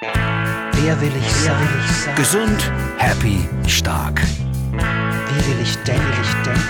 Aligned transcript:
Wer 0.00 1.00
will 1.00 1.12
ich 1.18 1.32
sein? 1.32 1.58
Will 1.58 1.68
ich 1.80 1.90
sein? 1.96 2.14
Gesund, 2.16 2.70
happy, 2.98 3.48
stark. 3.66 4.20
Wie 4.20 5.46
will 5.50 5.60
ich 5.62 5.74
denken? 5.78 6.02
Will 6.02 6.22
ich 6.22 6.34
denken? 6.44 6.60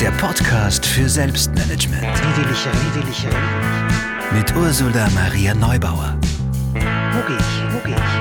Der 0.00 0.10
Podcast 0.12 0.86
für 0.86 1.06
Selbstmanagement. 1.08 2.02
Wie 2.02 2.36
will 2.42 2.50
ich 2.50 2.66
reden? 2.66 2.78
Wie 2.80 2.94
will 3.02 3.08
ich 3.10 3.26
reden? 3.26 3.36
Mit 4.32 4.56
Ursula 4.56 5.08
Maria 5.10 5.54
Neubauer. 5.54 6.18
Wo 6.72 7.20
gehe 7.26 7.36
ich? 7.36 7.62
Wo 7.74 7.78
gehe 7.86 7.96
ich? 7.96 8.14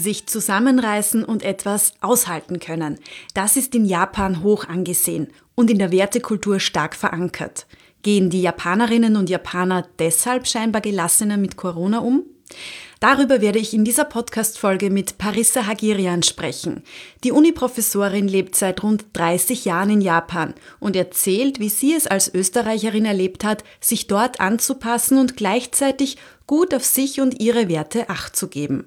Sich 0.00 0.28
zusammenreißen 0.28 1.24
und 1.24 1.42
etwas 1.42 1.94
aushalten 2.00 2.60
können. 2.60 3.00
Das 3.34 3.56
ist 3.56 3.74
in 3.74 3.84
Japan 3.84 4.44
hoch 4.44 4.68
angesehen 4.68 5.26
und 5.56 5.70
in 5.70 5.80
der 5.80 5.90
Wertekultur 5.90 6.60
stark 6.60 6.94
verankert. 6.94 7.66
Gehen 8.06 8.30
die 8.30 8.42
Japanerinnen 8.42 9.16
und 9.16 9.28
Japaner 9.28 9.84
deshalb 9.98 10.46
scheinbar 10.46 10.80
gelassener 10.80 11.36
mit 11.36 11.56
Corona 11.56 11.98
um? 11.98 12.22
Darüber 13.00 13.40
werde 13.40 13.58
ich 13.58 13.74
in 13.74 13.84
dieser 13.84 14.04
Podcast-Folge 14.04 14.90
mit 14.90 15.18
Parissa 15.18 15.66
Hagirian 15.66 16.22
sprechen. 16.22 16.84
Die 17.24 17.32
Uniprofessorin 17.32 18.28
lebt 18.28 18.54
seit 18.54 18.84
rund 18.84 19.06
30 19.14 19.64
Jahren 19.64 19.90
in 19.90 20.00
Japan 20.00 20.54
und 20.78 20.94
erzählt, 20.94 21.58
wie 21.58 21.68
sie 21.68 21.94
es 21.94 22.06
als 22.06 22.32
Österreicherin 22.32 23.06
erlebt 23.06 23.42
hat, 23.42 23.64
sich 23.80 24.06
dort 24.06 24.38
anzupassen 24.38 25.18
und 25.18 25.36
gleichzeitig 25.36 26.16
gut 26.46 26.74
auf 26.74 26.84
sich 26.84 27.20
und 27.20 27.40
ihre 27.40 27.68
Werte 27.68 28.08
Acht 28.08 28.36
zu 28.36 28.46
geben. 28.46 28.86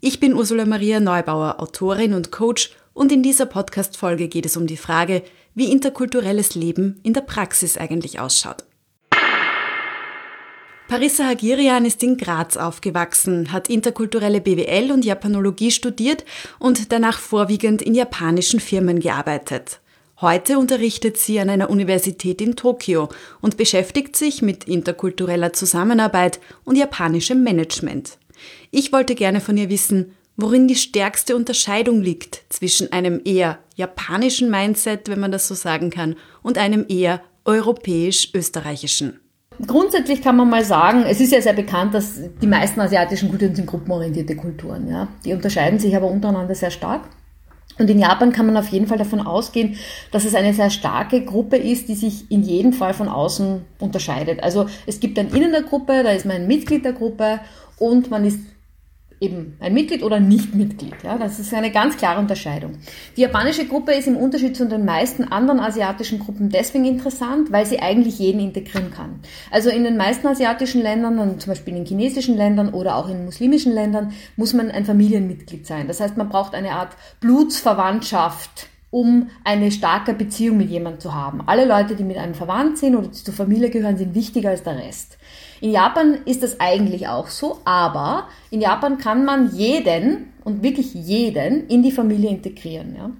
Ich 0.00 0.18
bin 0.18 0.34
Ursula 0.34 0.64
Maria 0.64 0.98
Neubauer, 0.98 1.60
Autorin 1.60 2.14
und 2.14 2.32
Coach 2.32 2.72
und 2.94 3.12
in 3.12 3.22
dieser 3.22 3.46
Podcast-Folge 3.46 4.26
geht 4.26 4.44
es 4.44 4.56
um 4.56 4.66
die 4.66 4.76
Frage, 4.76 5.22
wie 5.54 5.70
interkulturelles 5.70 6.54
Leben 6.54 7.00
in 7.02 7.12
der 7.12 7.22
Praxis 7.22 7.76
eigentlich 7.76 8.20
ausschaut. 8.20 8.64
Parissa 10.88 11.24
Hagirian 11.24 11.84
ist 11.84 12.02
in 12.02 12.16
Graz 12.16 12.56
aufgewachsen, 12.56 13.52
hat 13.52 13.68
interkulturelle 13.70 14.40
BWL 14.40 14.90
und 14.90 15.04
Japanologie 15.04 15.70
studiert 15.70 16.24
und 16.58 16.90
danach 16.90 17.20
vorwiegend 17.20 17.80
in 17.80 17.94
japanischen 17.94 18.58
Firmen 18.58 18.98
gearbeitet. 18.98 19.80
Heute 20.20 20.58
unterrichtet 20.58 21.16
sie 21.16 21.38
an 21.38 21.48
einer 21.48 21.70
Universität 21.70 22.42
in 22.42 22.56
Tokio 22.56 23.08
und 23.40 23.56
beschäftigt 23.56 24.16
sich 24.16 24.42
mit 24.42 24.64
interkultureller 24.64 25.52
Zusammenarbeit 25.52 26.40
und 26.64 26.76
japanischem 26.76 27.42
Management. 27.42 28.18
Ich 28.72 28.92
wollte 28.92 29.14
gerne 29.14 29.40
von 29.40 29.56
ihr 29.56 29.70
wissen, 29.70 30.16
worin 30.42 30.68
die 30.68 30.76
stärkste 30.76 31.36
Unterscheidung 31.36 32.00
liegt 32.00 32.44
zwischen 32.48 32.92
einem 32.92 33.20
eher 33.24 33.58
japanischen 33.76 34.50
Mindset, 34.50 35.08
wenn 35.08 35.20
man 35.20 35.32
das 35.32 35.48
so 35.48 35.54
sagen 35.54 35.90
kann, 35.90 36.16
und 36.42 36.58
einem 36.58 36.84
eher 36.88 37.20
europäisch-österreichischen. 37.44 39.20
Grundsätzlich 39.66 40.22
kann 40.22 40.36
man 40.36 40.48
mal 40.48 40.64
sagen, 40.64 41.04
es 41.06 41.20
ist 41.20 41.32
ja 41.32 41.42
sehr 41.42 41.52
bekannt, 41.52 41.92
dass 41.94 42.20
die 42.40 42.46
meisten 42.46 42.80
asiatischen 42.80 43.28
Kulturen 43.28 43.54
sind 43.54 43.66
gruppenorientierte 43.66 44.36
Kulturen. 44.36 44.88
Ja? 44.88 45.08
Die 45.24 45.32
unterscheiden 45.34 45.78
sich 45.78 45.94
aber 45.94 46.06
untereinander 46.06 46.54
sehr 46.54 46.70
stark. 46.70 47.02
Und 47.78 47.88
in 47.88 47.98
Japan 47.98 48.32
kann 48.32 48.46
man 48.46 48.56
auf 48.56 48.68
jeden 48.68 48.86
Fall 48.86 48.98
davon 48.98 49.20
ausgehen, 49.20 49.76
dass 50.12 50.24
es 50.24 50.34
eine 50.34 50.52
sehr 50.52 50.70
starke 50.70 51.24
Gruppe 51.24 51.56
ist, 51.56 51.88
die 51.88 51.94
sich 51.94 52.30
in 52.30 52.42
jedem 52.42 52.72
Fall 52.72 52.94
von 52.94 53.08
außen 53.08 53.62
unterscheidet. 53.78 54.42
Also 54.42 54.66
es 54.86 55.00
gibt 55.00 55.18
ein 55.18 55.30
Innen 55.30 55.52
der 55.52 55.62
Gruppe, 55.62 56.02
da 56.02 56.10
ist 56.10 56.26
man 56.26 56.36
ein 56.36 56.46
Mitglied 56.46 56.84
der 56.84 56.92
Gruppe 56.92 57.40
und 57.78 58.10
man 58.10 58.24
ist 58.24 58.40
eben 59.20 59.56
ein 59.60 59.74
Mitglied 59.74 60.02
oder 60.02 60.18
nicht 60.18 60.54
Mitglied. 60.54 60.94
Ja, 61.04 61.18
das 61.18 61.38
ist 61.38 61.52
eine 61.52 61.70
ganz 61.70 61.98
klare 61.98 62.18
Unterscheidung. 62.18 62.78
Die 63.16 63.20
japanische 63.20 63.66
Gruppe 63.66 63.92
ist 63.92 64.08
im 64.08 64.16
Unterschied 64.16 64.56
zu 64.56 64.66
den 64.66 64.86
meisten 64.86 65.24
anderen 65.24 65.60
asiatischen 65.60 66.18
Gruppen 66.18 66.48
deswegen 66.48 66.86
interessant, 66.86 67.52
weil 67.52 67.66
sie 67.66 67.80
eigentlich 67.80 68.18
jeden 68.18 68.40
integrieren 68.40 68.90
kann. 68.90 69.20
Also 69.50 69.68
in 69.68 69.84
den 69.84 69.98
meisten 69.98 70.26
asiatischen 70.26 70.80
Ländern 70.80 71.18
und 71.18 71.42
zum 71.42 71.50
Beispiel 71.50 71.76
in 71.76 71.84
chinesischen 71.84 72.36
Ländern 72.36 72.72
oder 72.72 72.96
auch 72.96 73.10
in 73.10 73.26
muslimischen 73.26 73.72
Ländern 73.72 74.12
muss 74.36 74.54
man 74.54 74.70
ein 74.70 74.86
Familienmitglied 74.86 75.66
sein. 75.66 75.86
Das 75.86 76.00
heißt, 76.00 76.16
man 76.16 76.30
braucht 76.30 76.54
eine 76.54 76.72
Art 76.72 76.96
Blutsverwandtschaft 77.20 78.69
um 78.90 79.30
eine 79.44 79.70
starke 79.70 80.14
Beziehung 80.14 80.56
mit 80.56 80.68
jemandem 80.68 81.00
zu 81.00 81.14
haben. 81.14 81.42
Alle 81.46 81.64
Leute, 81.64 81.94
die 81.94 82.02
mit 82.02 82.16
einem 82.16 82.34
verwandt 82.34 82.78
sind 82.78 82.96
oder 82.96 83.12
zur 83.12 83.34
Familie 83.34 83.70
gehören, 83.70 83.96
sind 83.96 84.14
wichtiger 84.14 84.50
als 84.50 84.62
der 84.62 84.78
Rest. 84.78 85.16
In 85.60 85.70
Japan 85.70 86.18
ist 86.24 86.42
das 86.42 86.58
eigentlich 86.58 87.06
auch 87.06 87.28
so, 87.28 87.58
aber 87.64 88.28
in 88.50 88.60
Japan 88.60 88.98
kann 88.98 89.24
man 89.24 89.54
jeden 89.54 90.32
und 90.42 90.62
wirklich 90.62 90.94
jeden 90.94 91.68
in 91.68 91.82
die 91.82 91.92
Familie 91.92 92.30
integrieren. 92.30 92.96
Ja? 92.96 93.10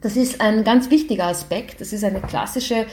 Das 0.00 0.16
ist 0.16 0.40
ein 0.40 0.64
ganz 0.64 0.90
wichtiger 0.90 1.26
Aspekt. 1.26 1.80
Das 1.80 1.92
ist 1.92 2.04
eine 2.04 2.20
klassische 2.20 2.86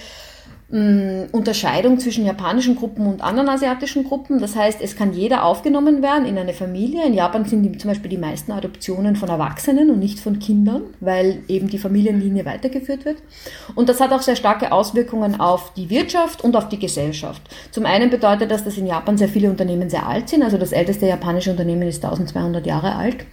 Unterscheidung 0.72 1.97
zwischen 2.00 2.25
japanischen 2.25 2.75
Gruppen 2.75 3.07
und 3.07 3.24
anderen 3.24 3.50
asiatischen 3.50 4.03
Gruppen. 4.03 4.40
Das 4.40 4.56
heißt, 4.56 4.81
es 4.81 4.96
kann 4.96 5.13
jeder 5.13 5.44
aufgenommen 5.44 6.03
werden 6.03 6.28
in 6.28 6.38
eine 6.38 6.53
Familie. 6.53 7.03
In 7.07 7.16
Japan 7.16 7.44
sind 7.46 7.81
zum 7.81 7.90
Beispiel 7.90 8.12
die 8.12 8.19
meisten 8.19 8.52
Adoptionen 8.52 9.16
von 9.16 9.30
Erwachsenen 9.30 9.90
und 9.90 9.97
nicht 9.97 10.19
von 10.19 10.38
Kindern, 10.38 10.84
weil 11.00 11.41
eben 11.47 11.69
die 11.69 11.80
Familienlinie 11.80 12.46
weitergeführt 12.46 13.03
wird. 13.03 13.18
Und 13.74 13.90
das 13.90 14.00
hat 14.00 14.12
auch 14.12 14.22
sehr 14.22 14.35
starke 14.35 14.72
Auswirkungen 14.72 15.40
auf 15.40 15.74
die 15.74 15.90
Wirtschaft 15.90 16.44
und 16.44 16.56
auf 16.56 16.69
die 16.69 16.78
Gesellschaft. 16.78 17.41
Zum 17.72 17.88
einen 17.88 18.12
bedeutet 18.12 18.51
das, 18.51 18.63
dass 18.63 18.78
in 18.78 18.86
Japan 18.86 19.18
sehr 19.18 19.30
viele 19.30 19.50
Unternehmen 19.50 19.90
sehr 19.90 20.06
alt 20.06 20.30
sind. 20.30 20.44
Also 20.44 20.59
das 20.59 20.72
älteste 20.72 21.07
japanische 21.07 21.50
Unternehmen 21.50 21.88
ist 21.88 22.06
1200 22.06 22.68
Jahre 22.68 22.96
alt. 22.96 23.25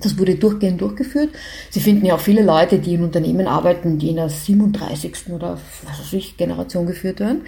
Das 0.00 0.18
wurde 0.18 0.36
durchgehend 0.36 0.80
durchgeführt. 0.80 1.30
Sie 1.68 1.80
finden 1.80 2.06
ja 2.06 2.14
auch 2.14 2.20
viele 2.20 2.42
Leute, 2.42 2.78
die 2.78 2.94
in 2.94 3.04
Unternehmen 3.04 3.46
arbeiten, 3.46 3.98
die 3.98 4.08
in 4.08 4.16
der 4.16 4.30
37. 4.30 5.30
oder 5.30 5.58
was 5.84 6.00
weiß 6.00 6.12
ich, 6.14 6.38
Generation 6.38 6.86
geführt 6.86 7.20
werden. 7.20 7.42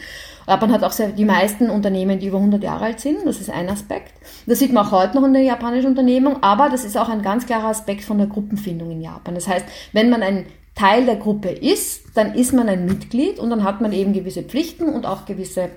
Japan 0.47 0.71
hat 0.71 0.85
auch 0.85 0.93
sehr, 0.93 1.09
die 1.09 1.25
meisten 1.25 1.71
Unternehmen, 1.71 2.19
die 2.19 2.27
über 2.27 2.37
100 2.37 2.63
Jahre 2.63 2.85
alt 2.85 3.01
sind. 3.01 3.25
Das 3.25 3.41
ist 3.41 3.49
ein 3.49 3.71
Aspekt. 3.71 4.13
Das 4.47 4.59
sieht 4.59 4.75
man 4.75 4.87
auch 4.87 4.93
heute 4.93 5.17
noch 5.17 5.25
in 5.25 5.33
der 5.33 5.43
japanischen 5.43 5.87
Unternehmung. 5.87 6.43
Aber 6.43 6.69
das 6.69 6.85
ist 6.85 6.99
auch 6.99 7.09
ein 7.09 7.23
ganz 7.23 7.47
klarer 7.47 7.69
Aspekt 7.69 8.05
von 8.05 8.19
der 8.19 8.27
Gruppenfindung 8.27 8.91
in 8.91 9.01
Japan. 9.01 9.35
Das 9.35 9.49
heißt, 9.49 9.65
wenn 9.93 10.11
man 10.11 10.23
ein 10.23 10.45
Teil 10.75 11.07
der 11.07 11.17
Gruppe 11.17 11.49
ist, 11.49 12.03
dann 12.15 12.35
ist 12.35 12.53
man 12.53 12.69
ein 12.69 12.85
Mitglied 12.85 13.39
und 13.39 13.49
dann 13.49 13.65
hat 13.65 13.81
man 13.81 13.93
eben 13.93 14.13
gewisse 14.13 14.43
Pflichten 14.43 14.93
und 14.93 15.07
auch 15.07 15.25
gewisse 15.25 15.71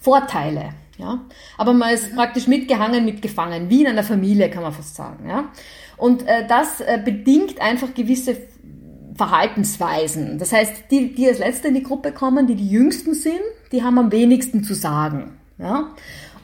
Vorteile. 0.00 0.70
Ja? 0.98 1.24
Aber 1.56 1.72
man 1.72 1.94
ist 1.94 2.14
praktisch 2.14 2.46
mitgehangen, 2.46 3.04
mitgefangen, 3.04 3.70
wie 3.70 3.82
in 3.82 3.86
einer 3.86 4.02
Familie, 4.02 4.50
kann 4.50 4.62
man 4.62 4.72
fast 4.72 4.94
sagen. 4.94 5.28
Ja? 5.28 5.48
Und 5.96 6.26
äh, 6.26 6.46
das 6.46 6.80
äh, 6.80 7.00
bedingt 7.02 7.60
einfach 7.60 7.94
gewisse 7.94 8.36
Verhaltensweisen. 9.16 10.38
Das 10.38 10.52
heißt, 10.52 10.90
die, 10.90 11.14
die 11.14 11.26
als 11.26 11.38
Letzte 11.38 11.68
in 11.68 11.74
die 11.74 11.82
Gruppe 11.82 12.12
kommen, 12.12 12.46
die 12.46 12.54
die 12.54 12.68
Jüngsten 12.68 13.14
sind, 13.14 13.40
die 13.72 13.82
haben 13.82 13.98
am 13.98 14.12
wenigsten 14.12 14.62
zu 14.62 14.74
sagen. 14.74 15.38
Ja? 15.58 15.90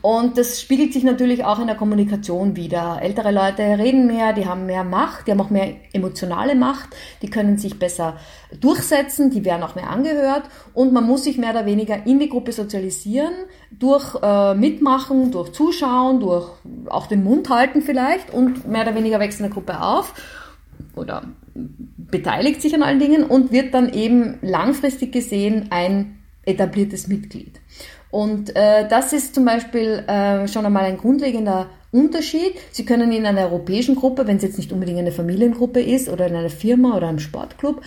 Und 0.04 0.36
das 0.36 0.60
spiegelt 0.60 0.92
sich 0.92 1.02
natürlich 1.02 1.46
auch 1.46 1.58
in 1.58 1.66
der 1.66 1.76
Kommunikation 1.76 2.56
wieder. 2.56 2.98
Ältere 3.00 3.30
Leute 3.30 3.62
reden 3.62 4.06
mehr, 4.06 4.34
die 4.34 4.44
haben 4.44 4.66
mehr 4.66 4.84
Macht, 4.84 5.26
die 5.26 5.30
haben 5.30 5.40
auch 5.40 5.48
mehr 5.48 5.76
emotionale 5.94 6.54
Macht, 6.54 6.90
die 7.22 7.30
können 7.30 7.56
sich 7.56 7.78
besser 7.78 8.18
durchsetzen, 8.60 9.30
die 9.30 9.46
werden 9.46 9.62
auch 9.62 9.76
mehr 9.76 9.88
angehört 9.88 10.42
und 10.74 10.92
man 10.92 11.06
muss 11.06 11.24
sich 11.24 11.38
mehr 11.38 11.52
oder 11.52 11.64
weniger 11.64 12.06
in 12.06 12.18
die 12.18 12.28
Gruppe 12.28 12.52
sozialisieren, 12.52 13.32
durch 13.70 14.14
äh, 14.22 14.54
Mitmachen, 14.54 15.30
durch 15.30 15.52
Zuschauen, 15.52 16.20
durch 16.20 16.50
auch 16.90 17.06
den 17.06 17.24
Mund 17.24 17.48
halten 17.48 17.80
vielleicht 17.80 18.30
und 18.30 18.68
mehr 18.68 18.82
oder 18.82 18.94
weniger 18.94 19.20
wächst 19.20 19.40
in 19.40 19.46
der 19.46 19.54
Gruppe 19.54 19.80
auf 19.80 20.12
oder 20.96 21.22
beteiligt 21.96 22.60
sich 22.60 22.74
an 22.74 22.82
allen 22.82 22.98
Dingen 23.00 23.24
und 23.24 23.52
wird 23.52 23.72
dann 23.72 23.90
eben 23.90 24.36
langfristig 24.42 25.12
gesehen 25.12 25.68
ein 25.70 26.18
etabliertes 26.44 27.08
Mitglied. 27.08 27.58
Und 28.14 28.54
äh, 28.54 28.86
das 28.86 29.12
ist 29.12 29.34
zum 29.34 29.44
Beispiel 29.44 30.04
äh, 30.06 30.46
schon 30.46 30.64
einmal 30.64 30.84
ein 30.84 30.98
grundlegender 30.98 31.66
Unterschied. 31.90 32.54
Sie 32.70 32.84
können 32.84 33.10
in 33.10 33.26
einer 33.26 33.40
europäischen 33.40 33.96
Gruppe, 33.96 34.28
wenn 34.28 34.36
es 34.36 34.44
jetzt 34.44 34.56
nicht 34.56 34.70
unbedingt 34.70 35.00
eine 35.00 35.10
Familiengruppe 35.10 35.80
ist 35.80 36.08
oder 36.08 36.28
in 36.28 36.36
einer 36.36 36.48
Firma 36.48 36.96
oder 36.96 37.08
einem 37.08 37.18
Sportclub, 37.18 37.82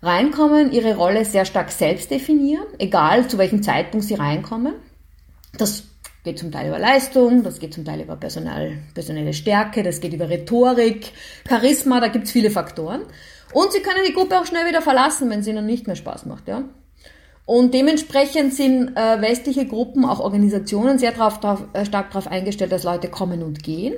reinkommen, 0.00 0.70
ihre 0.70 0.94
Rolle 0.94 1.24
sehr 1.24 1.44
stark 1.44 1.72
selbst 1.72 2.12
definieren, 2.12 2.62
egal 2.78 3.26
zu 3.26 3.38
welchem 3.38 3.64
Zeitpunkt 3.64 4.06
sie 4.06 4.14
reinkommen. 4.14 4.74
Das 5.58 5.82
geht 6.22 6.38
zum 6.38 6.52
Teil 6.52 6.68
über 6.68 6.78
Leistung, 6.78 7.42
das 7.42 7.58
geht 7.58 7.74
zum 7.74 7.84
Teil 7.84 8.02
über 8.02 8.14
personal, 8.14 8.74
personelle 8.94 9.32
Stärke, 9.32 9.82
das 9.82 10.00
geht 10.00 10.12
über 10.12 10.28
Rhetorik, 10.28 11.10
Charisma, 11.48 11.98
da 11.98 12.06
gibt's 12.06 12.30
viele 12.30 12.52
Faktoren. 12.52 13.02
Und 13.52 13.72
sie 13.72 13.80
können 13.82 14.04
die 14.06 14.14
Gruppe 14.14 14.38
auch 14.38 14.46
schnell 14.46 14.68
wieder 14.68 14.80
verlassen, 14.80 15.28
wenn 15.28 15.40
es 15.40 15.48
ihnen 15.48 15.66
nicht 15.66 15.88
mehr 15.88 15.96
Spaß 15.96 16.26
macht. 16.26 16.46
Ja? 16.46 16.62
Und 17.44 17.74
dementsprechend 17.74 18.54
sind 18.54 18.96
äh, 18.96 19.20
westliche 19.20 19.66
Gruppen, 19.66 20.04
auch 20.04 20.20
Organisationen, 20.20 20.98
sehr 20.98 21.10
drauf, 21.10 21.40
drauf, 21.40 21.64
äh, 21.72 21.84
stark 21.84 22.10
darauf 22.10 22.28
eingestellt, 22.28 22.70
dass 22.70 22.84
Leute 22.84 23.08
kommen 23.08 23.42
und 23.42 23.64
gehen. 23.64 23.94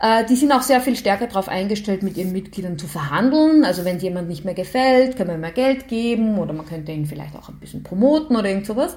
Äh, 0.00 0.24
die 0.24 0.34
sind 0.34 0.50
auch 0.50 0.62
sehr 0.62 0.80
viel 0.80 0.96
stärker 0.96 1.28
darauf 1.28 1.48
eingestellt, 1.48 2.02
mit 2.02 2.16
ihren 2.16 2.32
Mitgliedern 2.32 2.78
zu 2.78 2.88
verhandeln. 2.88 3.64
Also 3.64 3.84
wenn 3.84 4.00
jemand 4.00 4.28
nicht 4.28 4.44
mehr 4.44 4.54
gefällt, 4.54 5.16
kann 5.16 5.28
man 5.28 5.40
mehr 5.40 5.52
Geld 5.52 5.86
geben 5.86 6.38
oder 6.38 6.52
man 6.52 6.66
könnte 6.66 6.90
ihn 6.90 7.06
vielleicht 7.06 7.36
auch 7.36 7.48
ein 7.48 7.60
bisschen 7.60 7.84
promoten 7.84 8.36
oder 8.36 8.48
irgend 8.48 8.66
sowas. 8.66 8.96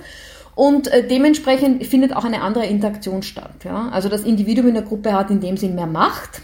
Und 0.56 0.88
äh, 0.88 1.08
dementsprechend 1.08 1.86
findet 1.86 2.16
auch 2.16 2.26
eine 2.26 2.42
andere 2.42 2.66
Interaktion 2.66 3.22
statt. 3.22 3.64
Ja? 3.64 3.90
Also 3.90 4.10
das 4.10 4.24
Individuum 4.24 4.70
in 4.70 4.76
der 4.76 4.84
Gruppe 4.84 5.14
hat 5.14 5.30
in 5.30 5.40
dem 5.40 5.58
Sinn 5.58 5.76
mehr 5.76 5.88
Macht, 5.88 6.42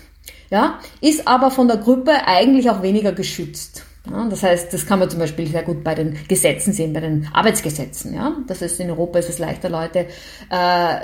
ja? 0.51 0.79
ist 1.01 1.27
aber 1.27 1.49
von 1.49 1.67
der 1.67 1.77
Gruppe 1.77 2.11
eigentlich 2.27 2.69
auch 2.69 2.83
weniger 2.83 3.11
geschützt. 3.11 3.85
Das 4.05 4.43
heißt, 4.43 4.73
das 4.73 4.85
kann 4.85 4.99
man 4.99 5.09
zum 5.09 5.19
Beispiel 5.19 5.45
sehr 5.45 5.63
gut 5.63 5.83
bei 5.83 5.93
den 5.93 6.17
Gesetzen 6.27 6.71
sehen, 6.71 6.93
bei 6.93 7.01
den 7.01 7.27
Arbeitsgesetzen. 7.33 8.13
Ja? 8.13 8.37
Das 8.47 8.61
heißt, 8.61 8.79
in 8.79 8.89
Europa 8.89 9.19
ist 9.19 9.29
es 9.29 9.39
leichter, 9.39 9.69
Leute 9.69 10.07
äh, 10.49 10.99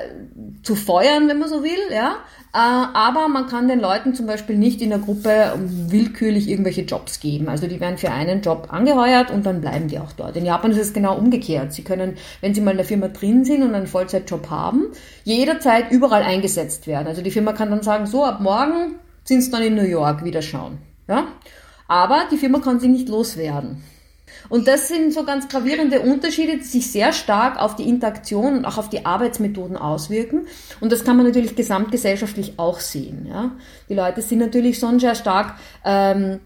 zu 0.64 0.76
feuern, 0.76 1.28
wenn 1.28 1.38
man 1.40 1.50
so 1.50 1.62
will. 1.62 1.92
Ja? 1.92 2.16
Äh, 2.54 2.58
aber 2.58 3.28
man 3.28 3.48
kann 3.48 3.68
den 3.68 3.82
Leuten 3.82 4.16
zum 4.16 4.28
Beispiel 4.28 4.58
nicht 4.58 4.82
in 4.82 4.90
der 4.90 5.00
Gruppe 5.00 5.54
willkürlich 5.58 6.50
irgendwelche 6.50 6.84
Jobs 6.84 7.20
geben. 7.20 7.50
Also 7.50 7.68
die 7.68 7.82
werden 7.82 7.98
für 7.98 8.12
einen 8.12 8.42
Job 8.42 8.70
angeheuert 8.72 9.30
und 9.30 9.46
dann 9.46 9.60
bleiben 9.60 9.90
die 9.90 10.00
auch 10.00 10.14
dort. 10.14 10.38
In 10.38 10.46
Japan 10.46 10.72
ist 10.72 10.80
es 10.80 10.94
genau 10.94 11.18
umgekehrt. 11.18 11.74
Sie 11.74 11.84
können, 11.84 12.16
wenn 12.40 12.56
sie 12.56 12.62
mal 12.62 12.72
in 12.72 12.78
der 12.78 12.86
Firma 12.86 13.10
drin 13.10 13.44
sind 13.44 13.62
und 13.62 13.76
einen 13.76 13.88
Vollzeitjob 13.88 14.50
haben, 14.50 14.88
jederzeit 15.26 15.92
überall 15.92 16.24
eingesetzt 16.24 16.88
werden. 16.88 17.08
Also 17.08 17.22
die 17.22 17.32
Firma 17.32 17.52
kann 17.52 17.72
dann 17.72 17.84
sagen, 17.84 18.06
so 18.06 18.24
ab 18.24 18.40
morgen 18.40 18.96
sind 19.26 19.42
sie 19.42 19.52
dann 19.52 19.64
in 19.64 19.76
New 19.76 19.84
York 19.84 20.24
wieder 20.24 20.42
schauen. 20.42 20.78
Ja? 21.10 21.28
Aber 21.88 22.26
die 22.32 22.38
Firma 22.38 22.60
kann 22.60 22.80
sie 22.80 22.88
nicht 22.88 23.10
loswerden. 23.10 23.84
Und 24.50 24.68
das 24.68 24.88
sind 24.88 25.14
so 25.14 25.24
ganz 25.24 25.48
gravierende 25.48 26.02
Unterschiede, 26.02 26.58
die 26.58 26.64
sich 26.64 26.92
sehr 26.92 27.14
stark 27.14 27.60
auf 27.60 27.76
die 27.76 27.88
Interaktion 27.88 28.58
und 28.58 28.66
auch 28.66 28.78
auf 28.78 28.90
die 28.90 29.06
Arbeitsmethoden 29.06 29.78
auswirken. 29.78 30.48
Und 30.82 30.92
das 30.92 31.04
kann 31.04 31.18
man 31.18 31.26
natürlich 31.26 31.56
gesamtgesellschaftlich 31.56 32.54
auch 32.58 32.80
sehen. 32.80 33.26
Ja? 33.28 33.52
Die 33.90 33.96
Leute 33.96 34.22
sind 34.22 34.40
natürlich 34.40 34.78
schon 34.78 35.00
sehr 35.00 35.16
stark 35.16 35.56
ähm, 35.84 36.40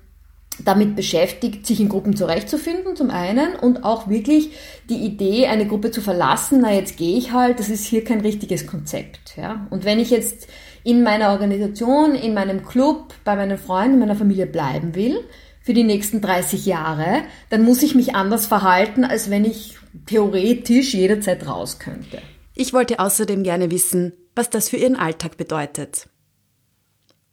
damit 0.64 0.96
beschäftigt, 0.96 1.66
sich 1.66 1.80
in 1.80 1.90
Gruppen 1.90 2.16
zurechtzufinden, 2.16 2.96
zum 2.96 3.12
einen, 3.12 3.56
und 3.56 3.84
auch 3.86 4.10
wirklich 4.10 4.52
die 4.90 5.06
Idee, 5.06 5.48
eine 5.48 5.66
Gruppe 5.66 5.92
zu 5.92 6.02
verlassen, 6.02 6.60
na 6.62 6.74
jetzt 6.74 6.98
gehe 6.98 7.18
ich 7.18 7.32
halt, 7.32 7.60
das 7.60 7.70
ist 7.70 7.86
hier 7.86 8.04
kein 8.04 8.22
richtiges 8.22 8.68
Konzept. 8.68 9.38
Ja? 9.38 9.68
Und 9.70 9.86
wenn 9.86 10.00
ich 10.00 10.10
jetzt 10.10 10.48
in 10.84 11.04
meiner 11.04 11.32
Organisation, 11.32 12.16
in 12.16 12.34
meinem 12.34 12.66
Club, 12.66 13.14
bei 13.24 13.36
meinen 13.36 13.58
Freunden, 13.58 13.96
in 13.96 14.00
meiner 14.00 14.16
Familie 14.16 14.46
bleiben 14.46 14.96
will, 14.96 15.24
für 15.62 15.74
die 15.74 15.84
nächsten 15.84 16.22
30 16.22 16.66
Jahre, 16.66 17.22
dann 17.50 17.64
muss 17.64 17.84
ich 17.84 17.96
mich 17.96 18.16
anders 18.16 18.48
verhalten, 18.48 19.04
als 19.04 19.30
wenn 19.30 19.46
ich 19.46 19.78
theoretisch 20.06 20.94
jederzeit 20.94 21.46
raus 21.48 21.80
könnte. 21.80 22.20
Ich 22.56 22.74
wollte 22.74 23.00
außerdem 23.00 23.44
gerne 23.44 23.72
wissen, 23.72 24.14
was 24.36 24.50
das 24.50 24.70
für 24.70 24.78
Ihren 24.78 24.96
Alltag 24.96 25.38
bedeutet. 25.38 26.08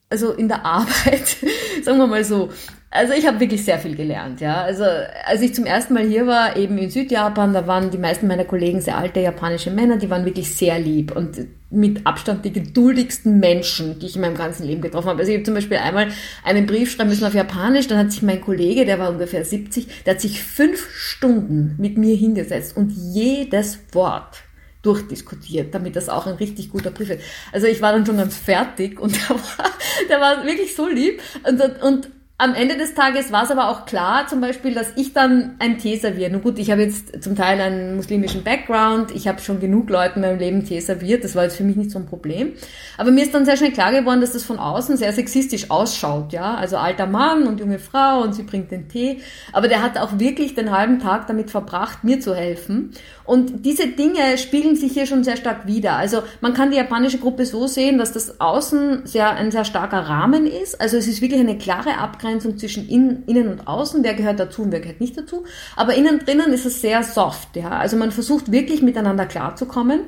Also 0.08 0.32
in 0.32 0.48
der 0.48 0.64
Arbeit, 0.64 1.36
sagen 1.82 1.98
wir 1.98 2.06
mal 2.06 2.24
so, 2.24 2.50
also 2.90 3.12
ich 3.12 3.26
habe 3.26 3.40
wirklich 3.40 3.64
sehr 3.64 3.78
viel 3.78 3.96
gelernt, 3.96 4.40
ja. 4.40 4.62
Also 4.62 4.84
als 4.84 5.42
ich 5.42 5.54
zum 5.54 5.66
ersten 5.66 5.94
Mal 5.94 6.06
hier 6.06 6.26
war, 6.26 6.56
eben 6.56 6.78
in 6.78 6.90
Südjapan, 6.90 7.52
da 7.52 7.66
waren 7.66 7.90
die 7.90 7.98
meisten 7.98 8.26
meiner 8.26 8.44
Kollegen 8.44 8.80
sehr 8.80 8.96
alte 8.96 9.20
japanische 9.20 9.70
Männer, 9.70 9.96
die 9.96 10.08
waren 10.08 10.24
wirklich 10.24 10.54
sehr 10.54 10.78
lieb 10.78 11.14
und 11.14 11.36
mit 11.70 12.06
Abstand 12.06 12.44
die 12.44 12.52
geduldigsten 12.52 13.40
Menschen, 13.40 13.98
die 13.98 14.06
ich 14.06 14.14
in 14.14 14.22
meinem 14.22 14.36
ganzen 14.36 14.66
Leben 14.66 14.80
getroffen 14.80 15.08
habe. 15.08 15.18
Also 15.18 15.32
ich 15.32 15.38
habe 15.38 15.44
zum 15.44 15.54
Beispiel 15.54 15.78
einmal 15.78 16.08
einen 16.44 16.66
Brief 16.66 16.92
schreiben 16.92 17.10
müssen 17.10 17.24
auf 17.24 17.34
Japanisch, 17.34 17.88
dann 17.88 17.98
hat 17.98 18.12
sich 18.12 18.22
mein 18.22 18.40
Kollege, 18.40 18.84
der 18.84 18.98
war 18.98 19.10
ungefähr 19.10 19.44
70, 19.44 20.04
der 20.04 20.14
hat 20.14 20.20
sich 20.20 20.42
fünf 20.42 20.88
Stunden 20.90 21.74
mit 21.78 21.98
mir 21.98 22.14
hingesetzt 22.16 22.76
und 22.76 22.90
jedes 22.90 23.80
Wort 23.92 24.44
durchdiskutiert, 24.82 25.74
damit 25.74 25.96
das 25.96 26.08
auch 26.08 26.26
ein 26.26 26.36
richtig 26.36 26.70
guter 26.70 26.92
Brief 26.92 27.10
ist. 27.10 27.22
Also 27.50 27.66
ich 27.66 27.82
war 27.82 27.92
dann 27.92 28.06
schon 28.06 28.18
ganz 28.18 28.36
fertig 28.36 29.00
und 29.00 29.16
der 29.28 29.36
war, 29.36 29.70
der 30.08 30.20
war 30.20 30.46
wirklich 30.46 30.76
so 30.76 30.88
lieb 30.88 31.20
und, 31.42 31.60
und 31.82 32.08
am 32.38 32.54
Ende 32.54 32.76
des 32.76 32.92
Tages 32.92 33.32
war 33.32 33.44
es 33.44 33.50
aber 33.50 33.70
auch 33.70 33.86
klar, 33.86 34.26
zum 34.26 34.42
Beispiel, 34.42 34.74
dass 34.74 34.88
ich 34.96 35.14
dann 35.14 35.56
einen 35.58 35.78
Tee 35.78 35.96
serviere. 35.96 36.30
Nun 36.30 36.42
gut, 36.42 36.58
ich 36.58 36.70
habe 36.70 36.82
jetzt 36.82 37.22
zum 37.22 37.34
Teil 37.34 37.58
einen 37.58 37.96
muslimischen 37.96 38.44
Background, 38.44 39.10
ich 39.10 39.26
habe 39.26 39.40
schon 39.40 39.58
genug 39.58 39.88
Leuten 39.88 40.22
in 40.22 40.28
meinem 40.28 40.38
Leben 40.38 40.64
Tee 40.66 40.80
serviert, 40.80 41.24
das 41.24 41.34
war 41.34 41.44
jetzt 41.44 41.56
für 41.56 41.64
mich 41.64 41.76
nicht 41.76 41.90
so 41.90 41.98
ein 41.98 42.04
Problem. 42.04 42.52
Aber 42.98 43.10
mir 43.10 43.24
ist 43.24 43.32
dann 43.34 43.46
sehr 43.46 43.56
schnell 43.56 43.72
klar 43.72 43.90
geworden, 43.90 44.20
dass 44.20 44.32
das 44.32 44.44
von 44.44 44.58
außen 44.58 44.98
sehr 44.98 45.14
sexistisch 45.14 45.70
ausschaut, 45.70 46.34
ja. 46.34 46.56
Also 46.56 46.76
alter 46.76 47.06
Mann 47.06 47.46
und 47.46 47.58
junge 47.58 47.78
Frau 47.78 48.20
und 48.20 48.34
sie 48.34 48.42
bringt 48.42 48.70
den 48.70 48.88
Tee. 48.88 49.22
Aber 49.54 49.68
der 49.68 49.80
hat 49.80 49.96
auch 49.96 50.18
wirklich 50.18 50.54
den 50.54 50.76
halben 50.76 50.98
Tag 50.98 51.28
damit 51.28 51.50
verbracht, 51.50 52.04
mir 52.04 52.20
zu 52.20 52.34
helfen. 52.34 52.90
Und 53.24 53.64
diese 53.64 53.88
Dinge 53.88 54.36
spiegeln 54.36 54.76
sich 54.76 54.92
hier 54.92 55.06
schon 55.06 55.24
sehr 55.24 55.36
stark 55.38 55.66
wieder. 55.66 55.96
Also 55.96 56.22
man 56.42 56.52
kann 56.52 56.70
die 56.70 56.76
japanische 56.76 57.18
Gruppe 57.18 57.46
so 57.46 57.66
sehen, 57.66 57.96
dass 57.96 58.12
das 58.12 58.40
Außen 58.40 59.06
sehr, 59.06 59.30
ein 59.30 59.50
sehr 59.50 59.64
starker 59.64 60.00
Rahmen 60.00 60.46
ist. 60.46 60.80
Also 60.80 60.98
es 60.98 61.08
ist 61.08 61.22
wirklich 61.22 61.40
eine 61.40 61.56
klare 61.56 61.96
Abgrenzung 61.98 62.25
Abgrenzung 62.26 62.58
zwischen 62.58 62.88
in, 62.88 63.24
innen 63.26 63.48
und 63.48 63.66
außen, 63.66 64.02
wer 64.02 64.14
gehört 64.14 64.40
dazu 64.40 64.62
und 64.62 64.72
wer 64.72 64.80
gehört 64.80 65.00
nicht 65.00 65.16
dazu. 65.16 65.44
Aber 65.76 65.94
innen 65.94 66.18
drinnen 66.18 66.52
ist 66.52 66.66
es 66.66 66.80
sehr 66.80 67.02
soft, 67.02 67.56
ja. 67.56 67.70
Also 67.70 67.96
man 67.96 68.10
versucht 68.10 68.50
wirklich 68.52 68.82
miteinander 68.82 69.26
klarzukommen. 69.26 70.00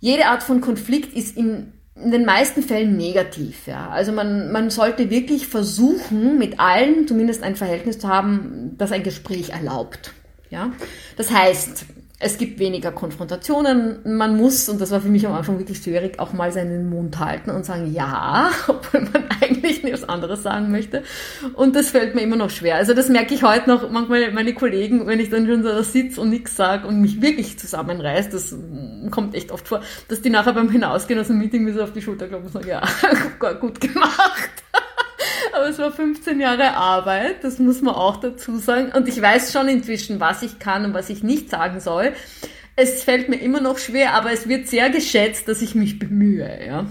Jede 0.00 0.26
Art 0.26 0.42
von 0.42 0.60
Konflikt 0.60 1.16
ist 1.16 1.36
in, 1.36 1.72
in 1.96 2.10
den 2.10 2.24
meisten 2.24 2.62
Fällen 2.62 2.96
negativ, 2.96 3.66
ja. 3.66 3.88
Also 3.88 4.12
man, 4.12 4.52
man 4.52 4.70
sollte 4.70 5.10
wirklich 5.10 5.46
versuchen, 5.46 6.38
mit 6.38 6.60
allen 6.60 7.08
zumindest 7.08 7.42
ein 7.42 7.56
Verhältnis 7.56 7.98
zu 7.98 8.08
haben, 8.08 8.74
das 8.76 8.92
ein 8.92 9.02
Gespräch 9.02 9.50
erlaubt, 9.50 10.12
ja. 10.50 10.72
Das 11.16 11.30
heißt, 11.30 11.86
es 12.24 12.38
gibt 12.38 12.58
weniger 12.58 12.90
Konfrontationen. 12.90 13.98
Man 14.06 14.38
muss, 14.38 14.70
und 14.70 14.80
das 14.80 14.90
war 14.90 15.02
für 15.02 15.10
mich 15.10 15.26
am 15.26 15.34
Anfang 15.34 15.58
wirklich 15.58 15.76
schwierig, 15.76 16.18
auch 16.18 16.32
mal 16.32 16.50
seinen 16.52 16.88
Mund 16.88 17.18
halten 17.18 17.50
und 17.50 17.66
sagen 17.66 17.92
ja, 17.92 18.50
obwohl 18.66 19.02
man 19.02 19.26
eigentlich 19.42 19.82
nichts 19.82 20.04
anderes 20.04 20.42
sagen 20.42 20.70
möchte. 20.70 21.02
Und 21.52 21.76
das 21.76 21.90
fällt 21.90 22.14
mir 22.14 22.22
immer 22.22 22.36
noch 22.36 22.48
schwer. 22.48 22.76
Also 22.76 22.94
das 22.94 23.10
merke 23.10 23.34
ich 23.34 23.42
heute 23.42 23.68
noch 23.68 23.90
manchmal 23.90 24.32
meine 24.32 24.54
Kollegen, 24.54 25.06
wenn 25.06 25.20
ich 25.20 25.28
dann 25.28 25.46
schon 25.46 25.62
so 25.62 25.82
sitze 25.82 26.18
und 26.22 26.30
nichts 26.30 26.56
sage 26.56 26.88
und 26.88 27.02
mich 27.02 27.20
wirklich 27.20 27.58
zusammenreiß, 27.58 28.30
das 28.30 28.56
kommt 29.10 29.34
echt 29.34 29.52
oft 29.52 29.68
vor, 29.68 29.82
dass 30.08 30.22
die 30.22 30.30
nachher 30.30 30.54
beim 30.54 30.70
Hinausgehen 30.70 31.20
aus 31.20 31.26
dem 31.26 31.38
Meeting 31.38 31.62
mir 31.62 31.74
so 31.74 31.82
auf 31.82 31.92
die 31.92 32.00
Schulter 32.00 32.26
klopfen 32.26 32.46
und 32.46 32.52
sagen, 32.54 32.68
ja, 32.68 32.82
gut 33.60 33.82
gemacht. 33.82 34.50
Aber 35.54 35.68
es 35.68 35.78
war 35.78 35.92
15 35.92 36.40
Jahre 36.40 36.74
Arbeit, 36.74 37.44
das 37.44 37.58
muss 37.58 37.80
man 37.80 37.94
auch 37.94 38.16
dazu 38.16 38.58
sagen. 38.58 38.90
Und 38.92 39.08
ich 39.08 39.20
weiß 39.20 39.52
schon 39.52 39.68
inzwischen, 39.68 40.18
was 40.18 40.42
ich 40.42 40.58
kann 40.58 40.84
und 40.84 40.94
was 40.94 41.10
ich 41.10 41.22
nicht 41.22 41.50
sagen 41.50 41.80
soll. 41.80 42.12
Es 42.76 43.04
fällt 43.04 43.28
mir 43.28 43.36
immer 43.36 43.60
noch 43.60 43.78
schwer, 43.78 44.14
aber 44.14 44.32
es 44.32 44.48
wird 44.48 44.66
sehr 44.66 44.90
geschätzt, 44.90 45.46
dass 45.46 45.62
ich 45.62 45.76
mich 45.76 46.00
bemühe, 46.00 46.66
ja. 46.66 46.86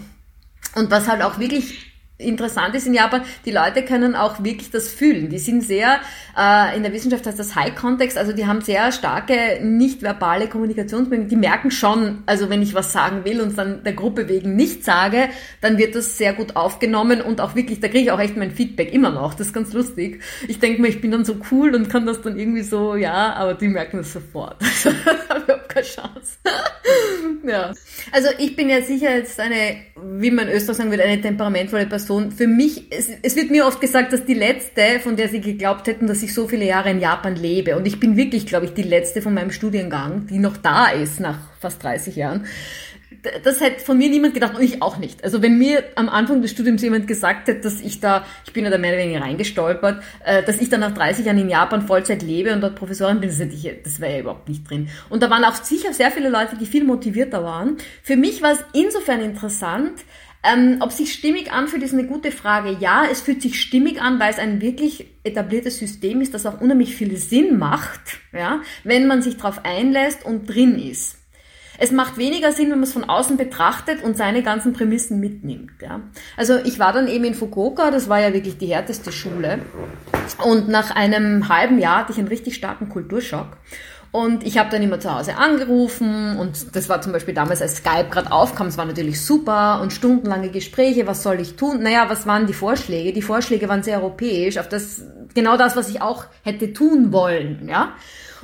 Und 0.75 0.91
was 0.91 1.09
halt 1.09 1.21
auch 1.21 1.39
wirklich 1.39 1.92
interessant 2.23 2.75
ist 2.75 2.87
in 2.87 2.93
Japan, 2.93 3.21
die 3.45 3.51
Leute 3.51 3.83
können 3.83 4.15
auch 4.15 4.43
wirklich 4.43 4.71
das 4.71 4.89
fühlen. 4.89 5.29
Die 5.29 5.39
sind 5.39 5.61
sehr, 5.61 5.99
äh, 6.37 6.75
in 6.75 6.83
der 6.83 6.93
Wissenschaft 6.93 7.25
heißt 7.25 7.37
das 7.37 7.55
High 7.55 7.75
Context, 7.75 8.17
also 8.17 8.33
die 8.33 8.47
haben 8.47 8.61
sehr 8.61 8.91
starke 8.91 9.59
nicht-verbale 9.61 10.47
Kommunikationsmöglichkeiten. 10.47 11.29
Die 11.29 11.35
merken 11.35 11.71
schon, 11.71 12.23
also 12.25 12.49
wenn 12.49 12.61
ich 12.61 12.73
was 12.73 12.93
sagen 12.93 13.25
will 13.25 13.41
und 13.41 13.57
dann 13.57 13.83
der 13.83 13.93
Gruppe 13.93 14.29
wegen 14.29 14.55
nicht 14.55 14.83
sage, 14.83 15.29
dann 15.61 15.77
wird 15.77 15.95
das 15.95 16.17
sehr 16.17 16.33
gut 16.33 16.55
aufgenommen 16.55 17.21
und 17.21 17.41
auch 17.41 17.55
wirklich, 17.55 17.79
da 17.79 17.87
kriege 17.87 18.05
ich 18.05 18.11
auch 18.11 18.19
echt 18.19 18.37
mein 18.37 18.51
Feedback 18.51 18.93
immer 18.93 19.11
noch. 19.11 19.33
Das 19.33 19.47
ist 19.47 19.53
ganz 19.53 19.73
lustig. 19.73 20.21
Ich 20.47 20.59
denke 20.59 20.81
mir, 20.81 20.87
ich 20.87 21.01
bin 21.01 21.11
dann 21.11 21.25
so 21.25 21.35
cool 21.51 21.75
und 21.75 21.89
kann 21.89 22.05
das 22.05 22.21
dann 22.21 22.37
irgendwie 22.37 22.63
so, 22.63 22.95
ja, 22.95 23.33
aber 23.33 23.53
die 23.53 23.67
merken 23.67 23.97
das 23.97 24.13
sofort. 24.13 24.57
Also, 24.83 24.89
ich 25.47 25.53
habe 25.53 25.67
keine 25.67 25.85
Chance. 25.85 26.37
ja. 27.47 27.73
Also 28.11 28.29
ich 28.37 28.55
bin 28.55 28.69
ja 28.69 28.81
sicher 28.81 29.15
jetzt 29.15 29.39
eine, 29.39 29.77
wie 29.95 30.31
man 30.31 30.47
in 30.47 30.55
Österreich 30.55 30.77
sagen 30.77 30.89
würde, 30.91 31.03
eine 31.03 31.21
temperamentvolle 31.21 31.85
Person 31.85 32.12
Person. 32.13 32.31
Für 32.31 32.47
mich, 32.47 32.91
es, 32.91 33.09
es 33.21 33.35
wird 33.35 33.51
mir 33.51 33.65
oft 33.65 33.81
gesagt, 33.81 34.13
dass 34.13 34.25
die 34.25 34.33
letzte, 34.33 34.99
von 35.01 35.15
der 35.15 35.29
sie 35.29 35.41
geglaubt 35.41 35.87
hätten, 35.87 36.07
dass 36.07 36.23
ich 36.23 36.33
so 36.33 36.47
viele 36.47 36.65
Jahre 36.65 36.91
in 36.91 36.99
Japan 36.99 37.35
lebe. 37.35 37.75
Und 37.75 37.85
ich 37.85 37.99
bin 37.99 38.15
wirklich, 38.15 38.45
glaube 38.45 38.65
ich, 38.65 38.73
die 38.73 38.83
letzte 38.83 39.21
von 39.21 39.33
meinem 39.33 39.51
Studiengang, 39.51 40.27
die 40.27 40.39
noch 40.39 40.57
da 40.57 40.87
ist 40.87 41.19
nach 41.19 41.39
fast 41.59 41.83
30 41.83 42.15
Jahren 42.15 42.45
das 43.43 43.61
hätte 43.61 43.79
von 43.79 43.97
mir 43.97 44.09
niemand 44.09 44.33
gedacht 44.33 44.55
und 44.55 44.63
ich 44.63 44.81
auch 44.81 44.97
nicht. 44.97 45.23
Also 45.23 45.41
wenn 45.41 45.57
mir 45.57 45.81
am 45.95 46.09
Anfang 46.09 46.41
des 46.41 46.51
Studiums 46.51 46.81
jemand 46.81 47.07
gesagt 47.07 47.47
hätte, 47.47 47.61
dass 47.61 47.79
ich 47.79 48.01
da, 48.01 48.25
ich 48.45 48.51
bin 48.51 48.65
ja 48.65 48.69
da 48.69 48.77
mehr 48.77 48.91
oder 48.91 49.01
weniger 49.01 49.21
reingestolpert, 49.21 50.03
äh, 50.25 50.43
dass 50.43 50.59
ich 50.59 50.69
dann 50.69 50.81
nach 50.81 50.93
30 50.93 51.27
Jahren 51.27 51.37
in 51.37 51.47
Japan 51.47 51.87
Vollzeit 51.87 52.21
lebe 52.21 52.51
und 52.51 52.59
dort 52.59 52.75
Professorin 52.75 53.21
bin, 53.21 53.29
das 53.29 54.01
wäre 54.01 54.13
ja 54.13 54.19
überhaupt 54.19 54.49
nicht 54.49 54.69
drin. 54.69 54.89
Und 55.09 55.23
da 55.23 55.29
waren 55.29 55.45
auch 55.45 55.55
sicher 55.55 55.93
sehr 55.93 56.11
viele 56.11 56.27
Leute, 56.27 56.57
die 56.59 56.65
viel 56.65 56.83
motivierter 56.83 57.45
waren. 57.45 57.77
Für 58.01 58.17
mich 58.17 58.41
war 58.41 58.53
es 58.53 58.65
insofern 58.73 59.21
interessant, 59.21 59.93
ähm, 60.43 60.77
ob 60.81 60.91
sich 60.91 61.13
stimmig 61.13 61.51
anfühlt, 61.51 61.83
ist 61.83 61.93
eine 61.93 62.05
gute 62.05 62.31
Frage. 62.31 62.75
Ja, 62.79 63.05
es 63.09 63.21
fühlt 63.21 63.41
sich 63.41 63.61
stimmig 63.61 64.01
an, 64.01 64.19
weil 64.19 64.31
es 64.31 64.39
ein 64.39 64.61
wirklich 64.61 65.05
etabliertes 65.23 65.79
System 65.79 66.21
ist, 66.21 66.33
das 66.33 66.45
auch 66.45 66.59
unheimlich 66.59 66.95
viel 66.95 67.15
Sinn 67.17 67.57
macht, 67.57 68.19
ja, 68.33 68.61
wenn 68.83 69.07
man 69.07 69.21
sich 69.21 69.37
darauf 69.37 69.63
einlässt 69.63 70.25
und 70.25 70.45
drin 70.47 70.77
ist. 70.77 71.17
Es 71.79 71.91
macht 71.91 72.17
weniger 72.17 72.51
Sinn, 72.51 72.65
wenn 72.69 72.79
man 72.79 72.83
es 72.83 72.93
von 72.93 73.03
außen 73.03 73.35
betrachtet 73.35 74.03
und 74.03 74.15
seine 74.15 74.43
ganzen 74.43 74.73
Prämissen 74.73 75.19
mitnimmt. 75.19 75.71
Ja. 75.81 76.01
Also 76.37 76.57
ich 76.63 76.77
war 76.77 76.93
dann 76.93 77.07
eben 77.07 77.25
in 77.25 77.33
Fukuoka, 77.33 77.89
das 77.89 78.09
war 78.09 78.19
ja 78.19 78.33
wirklich 78.33 78.57
die 78.57 78.67
härteste 78.67 79.11
Schule. 79.11 79.59
Und 80.43 80.69
nach 80.69 80.91
einem 80.91 81.49
halben 81.49 81.79
Jahr 81.79 81.99
hatte 81.99 82.11
ich 82.11 82.19
einen 82.19 82.27
richtig 82.27 82.55
starken 82.55 82.89
Kulturschock. 82.89 83.57
Und 84.13 84.45
ich 84.45 84.59
habe 84.59 84.69
dann 84.69 84.83
immer 84.83 84.99
zu 84.99 85.11
Hause 85.11 85.37
angerufen 85.37 86.37
und 86.37 86.75
das 86.75 86.87
war 86.87 87.01
zum 87.01 87.13
Beispiel 87.13 87.33
damals, 87.33 87.63
als 87.63 87.77
Skype 87.77 88.09
gerade 88.11 88.31
aufkam, 88.31 88.67
es 88.67 88.77
war 88.77 88.85
natürlich 88.85 89.19
super 89.19 89.81
und 89.81 89.91
stundenlange 89.91 90.49
Gespräche, 90.49 91.07
was 91.07 91.23
soll 91.23 91.39
ich 91.39 91.55
tun? 91.55 91.81
Naja, 91.81 92.05
was 92.09 92.27
waren 92.27 92.45
die 92.45 92.53
Vorschläge? 92.53 93.11
Die 93.11 93.23
Vorschläge 93.23 93.67
waren 93.69 93.81
sehr 93.81 93.97
europäisch, 93.97 94.59
auf 94.59 94.69
das, 94.69 95.01
genau 95.33 95.57
das, 95.57 95.75
was 95.75 95.89
ich 95.89 96.03
auch 96.03 96.25
hätte 96.43 96.73
tun 96.73 97.11
wollen, 97.11 97.67
ja. 97.67 97.93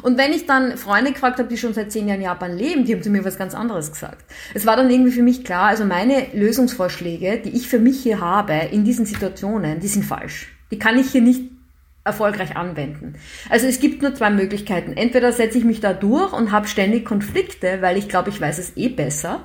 Und 0.01 0.17
wenn 0.17 0.33
ich 0.33 0.47
dann 0.47 0.75
Freunde 0.75 1.11
gefragt 1.11 1.38
habe, 1.38 1.49
die 1.49 1.57
schon 1.57 1.75
seit 1.75 1.91
zehn 1.91 2.07
Jahren 2.07 2.21
in 2.21 2.25
Japan 2.25 2.57
leben, 2.57 2.85
die 2.85 2.95
haben 2.95 3.03
zu 3.03 3.11
mir 3.11 3.23
was 3.23 3.38
ganz 3.38 3.53
anderes 3.53 3.91
gesagt. 3.91 4.25
Es 4.55 4.65
war 4.65 4.75
dann 4.75 4.89
irgendwie 4.89 5.11
für 5.11 5.21
mich 5.21 5.43
klar, 5.43 5.65
also 5.67 5.85
meine 5.85 6.25
Lösungsvorschläge, 6.33 7.43
die 7.45 7.55
ich 7.55 7.67
für 7.67 7.79
mich 7.79 8.01
hier 8.01 8.21
habe 8.21 8.53
in 8.71 8.85
diesen 8.85 9.05
Situationen, 9.05 9.81
die 9.81 9.88
sind 9.88 10.03
falsch. 10.03 10.47
Die 10.71 10.79
kann 10.79 10.97
ich 10.97 11.11
hier 11.11 11.21
nicht 11.21 11.58
erfolgreich 12.03 12.56
anwenden. 12.56 13.15
Also 13.50 13.68
es 13.68 13.79
gibt 13.79 14.01
nur 14.01 14.15
zwei 14.15 14.29
Möglichkeiten. 14.29 14.94
Entweder 14.94 15.32
setze 15.32 15.58
ich 15.58 15.63
mich 15.63 15.79
da 15.79 15.94
durch 15.94 16.34
und 16.34 16.51
habe 16.51 16.68
ständig 16.68 17.06
Konflikte, 17.06 17.82
weil 17.82 17.98
ich 17.98 18.10
glaube, 18.10 18.29
ich 18.29 18.39
weiß 18.39 18.58
es 18.58 18.77
eh 18.77 18.89
besser. 18.89 19.41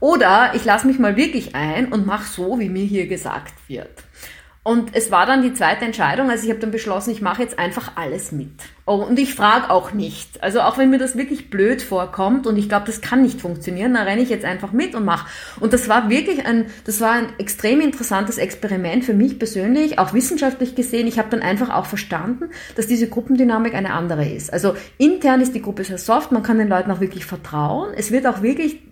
Oder 0.00 0.52
ich 0.54 0.64
lasse 0.64 0.86
mich 0.86 0.98
mal 0.98 1.16
wirklich 1.16 1.54
ein 1.54 1.92
und 1.92 2.06
mache 2.06 2.28
so, 2.28 2.60
wie 2.60 2.68
mir 2.68 2.84
hier 2.84 3.08
gesagt 3.08 3.54
wird. 3.66 3.90
Und 4.64 4.94
es 4.94 5.10
war 5.10 5.24
dann 5.24 5.42
die 5.42 5.54
zweite 5.54 5.86
Entscheidung, 5.86 6.28
also 6.30 6.44
ich 6.44 6.50
habe 6.50 6.60
dann 6.60 6.70
beschlossen, 6.70 7.10
ich 7.10 7.22
mache 7.22 7.42
jetzt 7.42 7.58
einfach 7.58 7.92
alles 7.94 8.32
mit. 8.32 8.50
Oh, 8.84 8.96
und 8.96 9.18
ich 9.18 9.34
frage 9.34 9.70
auch 9.70 9.92
nicht. 9.92 10.42
Also 10.42 10.60
auch 10.60 10.76
wenn 10.76 10.90
mir 10.90 10.98
das 10.98 11.16
wirklich 11.16 11.48
blöd 11.48 11.80
vorkommt 11.80 12.46
und 12.46 12.58
ich 12.58 12.68
glaube, 12.68 12.84
das 12.84 13.00
kann 13.00 13.22
nicht 13.22 13.40
funktionieren, 13.40 13.94
dann 13.94 14.06
renne 14.06 14.20
ich 14.20 14.28
jetzt 14.28 14.44
einfach 14.44 14.72
mit 14.72 14.94
und 14.94 15.04
mache. 15.04 15.26
Und 15.60 15.72
das 15.72 15.88
war 15.88 16.10
wirklich 16.10 16.44
ein, 16.44 16.66
das 16.84 17.00
war 17.00 17.12
ein 17.12 17.28
extrem 17.38 17.80
interessantes 17.80 18.36
Experiment 18.36 19.04
für 19.04 19.14
mich 19.14 19.38
persönlich, 19.38 19.98
auch 19.98 20.12
wissenschaftlich 20.12 20.74
gesehen. 20.74 21.06
Ich 21.06 21.18
habe 21.18 21.30
dann 21.30 21.40
einfach 21.40 21.70
auch 21.74 21.86
verstanden, 21.86 22.50
dass 22.76 22.86
diese 22.86 23.08
Gruppendynamik 23.08 23.74
eine 23.74 23.94
andere 23.94 24.28
ist. 24.28 24.52
Also 24.52 24.74
intern 24.98 25.40
ist 25.40 25.54
die 25.54 25.62
Gruppe 25.62 25.84
sehr 25.84 25.98
soft, 25.98 26.30
man 26.30 26.42
kann 26.42 26.58
den 26.58 26.68
Leuten 26.68 26.90
auch 26.90 27.00
wirklich 27.00 27.24
vertrauen. 27.24 27.94
Es 27.96 28.10
wird 28.10 28.26
auch 28.26 28.42
wirklich 28.42 28.82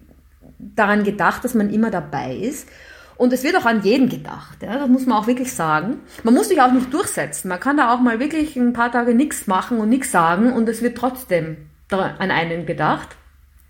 daran 0.59 1.05
gedacht, 1.05 1.45
dass 1.45 1.55
man 1.55 1.69
immer 1.69 1.91
dabei 1.91 2.35
ist. 2.35 2.69
Und 3.17 3.33
es 3.33 3.43
wird 3.43 3.57
auch 3.57 3.65
an 3.65 3.83
jeden 3.83 4.09
gedacht, 4.09 4.63
ja, 4.63 4.79
das 4.79 4.89
muss 4.89 5.07
man 5.07 5.19
auch 5.19 5.27
wirklich 5.27 5.53
sagen. 5.53 6.01
Man 6.23 6.35
muss 6.35 6.49
sich 6.49 6.61
auch 6.61 6.73
nicht 6.73 6.93
durchsetzen. 6.93 7.49
Man 7.49 7.61
kann 7.61 7.77
da 7.77 7.95
auch 7.95 8.01
mal 8.01 8.21
wirklich 8.21 8.57
ein 8.57 8.73
paar 8.73 8.93
Tage 8.93 9.15
nichts 9.15 9.47
machen 9.47 9.79
und 9.79 9.89
nichts 9.89 10.11
sagen 10.11 10.53
und 10.53 10.69
es 10.69 10.83
wird 10.83 10.99
trotzdem 10.99 11.57
an 11.91 12.31
einen 12.31 12.67
gedacht. 12.67 13.17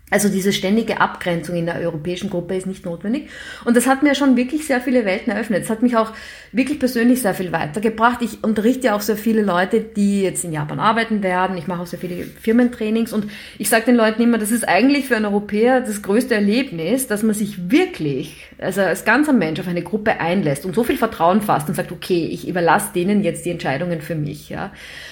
Also 0.09 0.29
diese 0.29 0.53
ständige 0.53 1.01
Abgrenzung 1.01 1.57
in 1.57 1.65
der 1.65 1.81
europäischen 1.81 2.29
Gruppe 2.29 2.55
ist 2.55 2.65
nicht 2.65 2.85
notwendig. 2.85 3.27
Und 3.65 3.75
das 3.75 3.87
hat 3.87 4.03
mir 4.03 4.15
schon 4.15 4.37
wirklich 4.37 4.65
sehr 4.65 4.79
viele 4.79 5.03
Welten 5.03 5.33
eröffnet. 5.33 5.63
Es 5.63 5.69
hat 5.69 5.81
mich 5.81 5.97
auch 5.97 6.13
wirklich 6.53 6.79
persönlich 6.79 7.21
sehr 7.21 7.33
viel 7.33 7.51
weitergebracht. 7.51 8.21
Ich 8.21 8.41
unterrichte 8.41 8.95
auch 8.95 9.01
sehr 9.01 9.17
viele 9.17 9.41
Leute, 9.41 9.81
die 9.81 10.21
jetzt 10.21 10.45
in 10.45 10.53
Japan 10.53 10.79
arbeiten 10.79 11.23
werden. 11.23 11.57
Ich 11.57 11.67
mache 11.67 11.81
auch 11.81 11.87
sehr 11.87 11.99
viele 11.99 12.23
Firmentrainings 12.23 13.11
und 13.11 13.29
ich 13.57 13.67
sage 13.67 13.83
den 13.83 13.95
Leuten 13.95 14.21
immer, 14.21 14.37
das 14.37 14.51
ist 14.51 14.65
eigentlich 14.65 15.07
für 15.07 15.17
einen 15.17 15.25
Europäer 15.25 15.81
das 15.81 16.01
größte 16.01 16.35
Erlebnis, 16.35 17.07
dass 17.07 17.21
man 17.21 17.35
sich 17.35 17.69
wirklich, 17.69 18.47
also 18.59 18.81
als 18.81 19.03
ganzer 19.03 19.33
Mensch 19.33 19.59
auf 19.59 19.67
eine 19.67 19.83
Gruppe 19.83 20.21
einlässt 20.21 20.65
und 20.65 20.73
so 20.73 20.85
viel 20.85 20.97
Vertrauen 20.97 21.41
fasst 21.41 21.67
und 21.67 21.75
sagt, 21.75 21.91
okay, 21.91 22.29
ich 22.31 22.47
überlasse 22.47 22.93
denen 22.95 23.25
jetzt 23.25 23.45
die 23.45 23.51
Entscheidungen 23.51 23.99
für 23.99 24.15
mich. 24.15 24.47
Ja. 24.47 24.71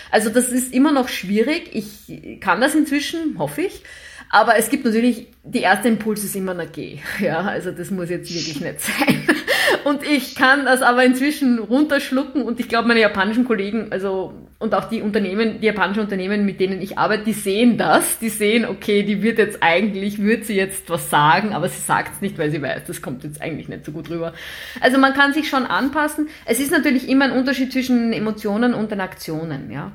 Also 0.09 0.29
das 0.29 0.53
ist 0.53 0.73
immer 0.73 0.93
noch 0.93 1.09
schwierig. 1.09 1.71
Ich 1.73 2.39
kann 2.39 2.61
das 2.61 2.75
inzwischen, 2.75 3.37
hoffe 3.37 3.63
ich. 3.63 3.83
Aber 4.29 4.57
es 4.57 4.69
gibt 4.69 4.85
natürlich, 4.85 5.27
die 5.43 5.61
erste 5.61 5.87
Impuls 5.87 6.23
ist 6.23 6.35
immer 6.35 6.51
eine 6.51 6.67
G. 6.67 6.99
Ja, 7.19 7.41
also 7.41 7.71
das 7.71 7.91
muss 7.91 8.09
jetzt 8.09 8.33
wirklich 8.33 8.61
nicht 8.61 8.81
sein. 8.81 9.27
Und 9.83 10.03
ich 10.03 10.35
kann 10.35 10.65
das 10.65 10.81
aber 10.81 11.03
inzwischen 11.03 11.59
runterschlucken 11.59 12.41
und 12.41 12.59
ich 12.59 12.67
glaube, 12.67 12.87
meine 12.87 13.01
japanischen 13.01 13.45
Kollegen, 13.45 13.91
also 13.91 14.33
und 14.57 14.73
auch 14.73 14.85
die 14.85 15.01
Unternehmen, 15.01 15.59
die 15.61 15.67
japanischen 15.67 15.99
Unternehmen, 15.99 16.43
mit 16.43 16.59
denen 16.59 16.81
ich 16.81 16.97
arbeite, 16.97 17.25
die 17.25 17.33
sehen 17.33 17.77
das. 17.77 18.17
Die 18.17 18.29
sehen, 18.29 18.65
okay, 18.65 19.03
die 19.03 19.21
wird 19.21 19.37
jetzt 19.37 19.61
eigentlich, 19.61 20.19
wird 20.19 20.45
sie 20.45 20.55
jetzt 20.55 20.89
was 20.89 21.09
sagen, 21.09 21.53
aber 21.53 21.69
sie 21.69 21.81
sagt 21.81 22.15
es 22.15 22.21
nicht, 22.21 22.37
weil 22.39 22.49
sie 22.49 22.61
weiß, 22.61 22.85
das 22.87 23.01
kommt 23.01 23.23
jetzt 23.23 23.41
eigentlich 23.41 23.69
nicht 23.69 23.85
so 23.85 23.91
gut 23.91 24.09
rüber. 24.09 24.33
Also 24.81 24.97
man 24.97 25.13
kann 25.13 25.33
sich 25.33 25.49
schon 25.49 25.65
anpassen. 25.65 26.29
Es 26.45 26.59
ist 26.59 26.71
natürlich 26.71 27.07
immer 27.07 27.25
ein 27.25 27.33
Unterschied 27.33 27.71
zwischen 27.71 28.11
Emotionen 28.11 28.73
und 28.73 28.91
den 28.91 29.01
Aktionen, 29.01 29.71
ja. 29.71 29.91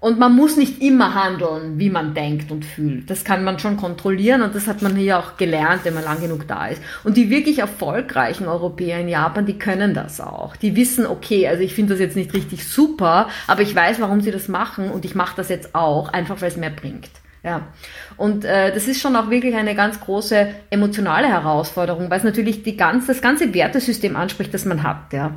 Und 0.00 0.18
man 0.18 0.34
muss 0.34 0.56
nicht 0.56 0.82
immer 0.82 1.14
handeln, 1.14 1.78
wie 1.78 1.90
man 1.90 2.14
denkt 2.14 2.50
und 2.50 2.64
fühlt. 2.64 3.08
Das 3.10 3.24
kann 3.24 3.44
man 3.44 3.58
schon 3.58 3.76
kontrollieren 3.76 4.42
und 4.42 4.54
das 4.54 4.66
hat 4.66 4.82
man 4.82 4.96
hier 4.96 5.18
auch 5.18 5.36
gelernt, 5.36 5.84
wenn 5.84 5.94
man 5.94 6.04
lang 6.04 6.20
genug 6.20 6.46
da 6.46 6.66
ist. 6.66 6.82
Und 7.04 7.16
die 7.16 7.30
wirklich 7.30 7.60
erfolgreichen 7.60 8.46
Europäer 8.46 9.00
in 9.00 9.08
Japan, 9.08 9.46
die 9.46 9.58
können 9.58 9.94
das 9.94 10.20
auch. 10.20 10.56
Die 10.56 10.76
wissen, 10.76 11.06
okay, 11.06 11.48
also 11.48 11.62
ich 11.62 11.74
finde 11.74 11.94
das 11.94 12.00
jetzt 12.00 12.16
nicht 12.16 12.34
richtig 12.34 12.68
super, 12.68 13.28
aber 13.46 13.62
ich 13.62 13.74
weiß, 13.74 14.00
warum 14.00 14.20
sie 14.20 14.30
das 14.30 14.48
machen 14.48 14.90
und 14.90 15.04
ich 15.04 15.14
mache 15.14 15.36
das 15.36 15.48
jetzt 15.48 15.74
auch, 15.74 16.12
einfach 16.12 16.40
weil 16.40 16.48
es 16.48 16.56
mehr 16.56 16.70
bringt. 16.70 17.10
Ja. 17.46 17.68
Und 18.16 18.44
äh, 18.44 18.74
das 18.74 18.88
ist 18.88 19.00
schon 19.00 19.14
auch 19.14 19.30
wirklich 19.30 19.54
eine 19.54 19.76
ganz 19.76 20.00
große 20.00 20.48
emotionale 20.70 21.28
Herausforderung, 21.28 22.10
weil 22.10 22.18
es 22.18 22.24
natürlich 22.24 22.64
die 22.64 22.76
ganz, 22.76 23.06
das 23.06 23.22
ganze 23.22 23.54
Wertesystem 23.54 24.16
anspricht, 24.16 24.52
das 24.52 24.64
man 24.64 24.82
hat. 24.82 25.12
Ja. 25.12 25.32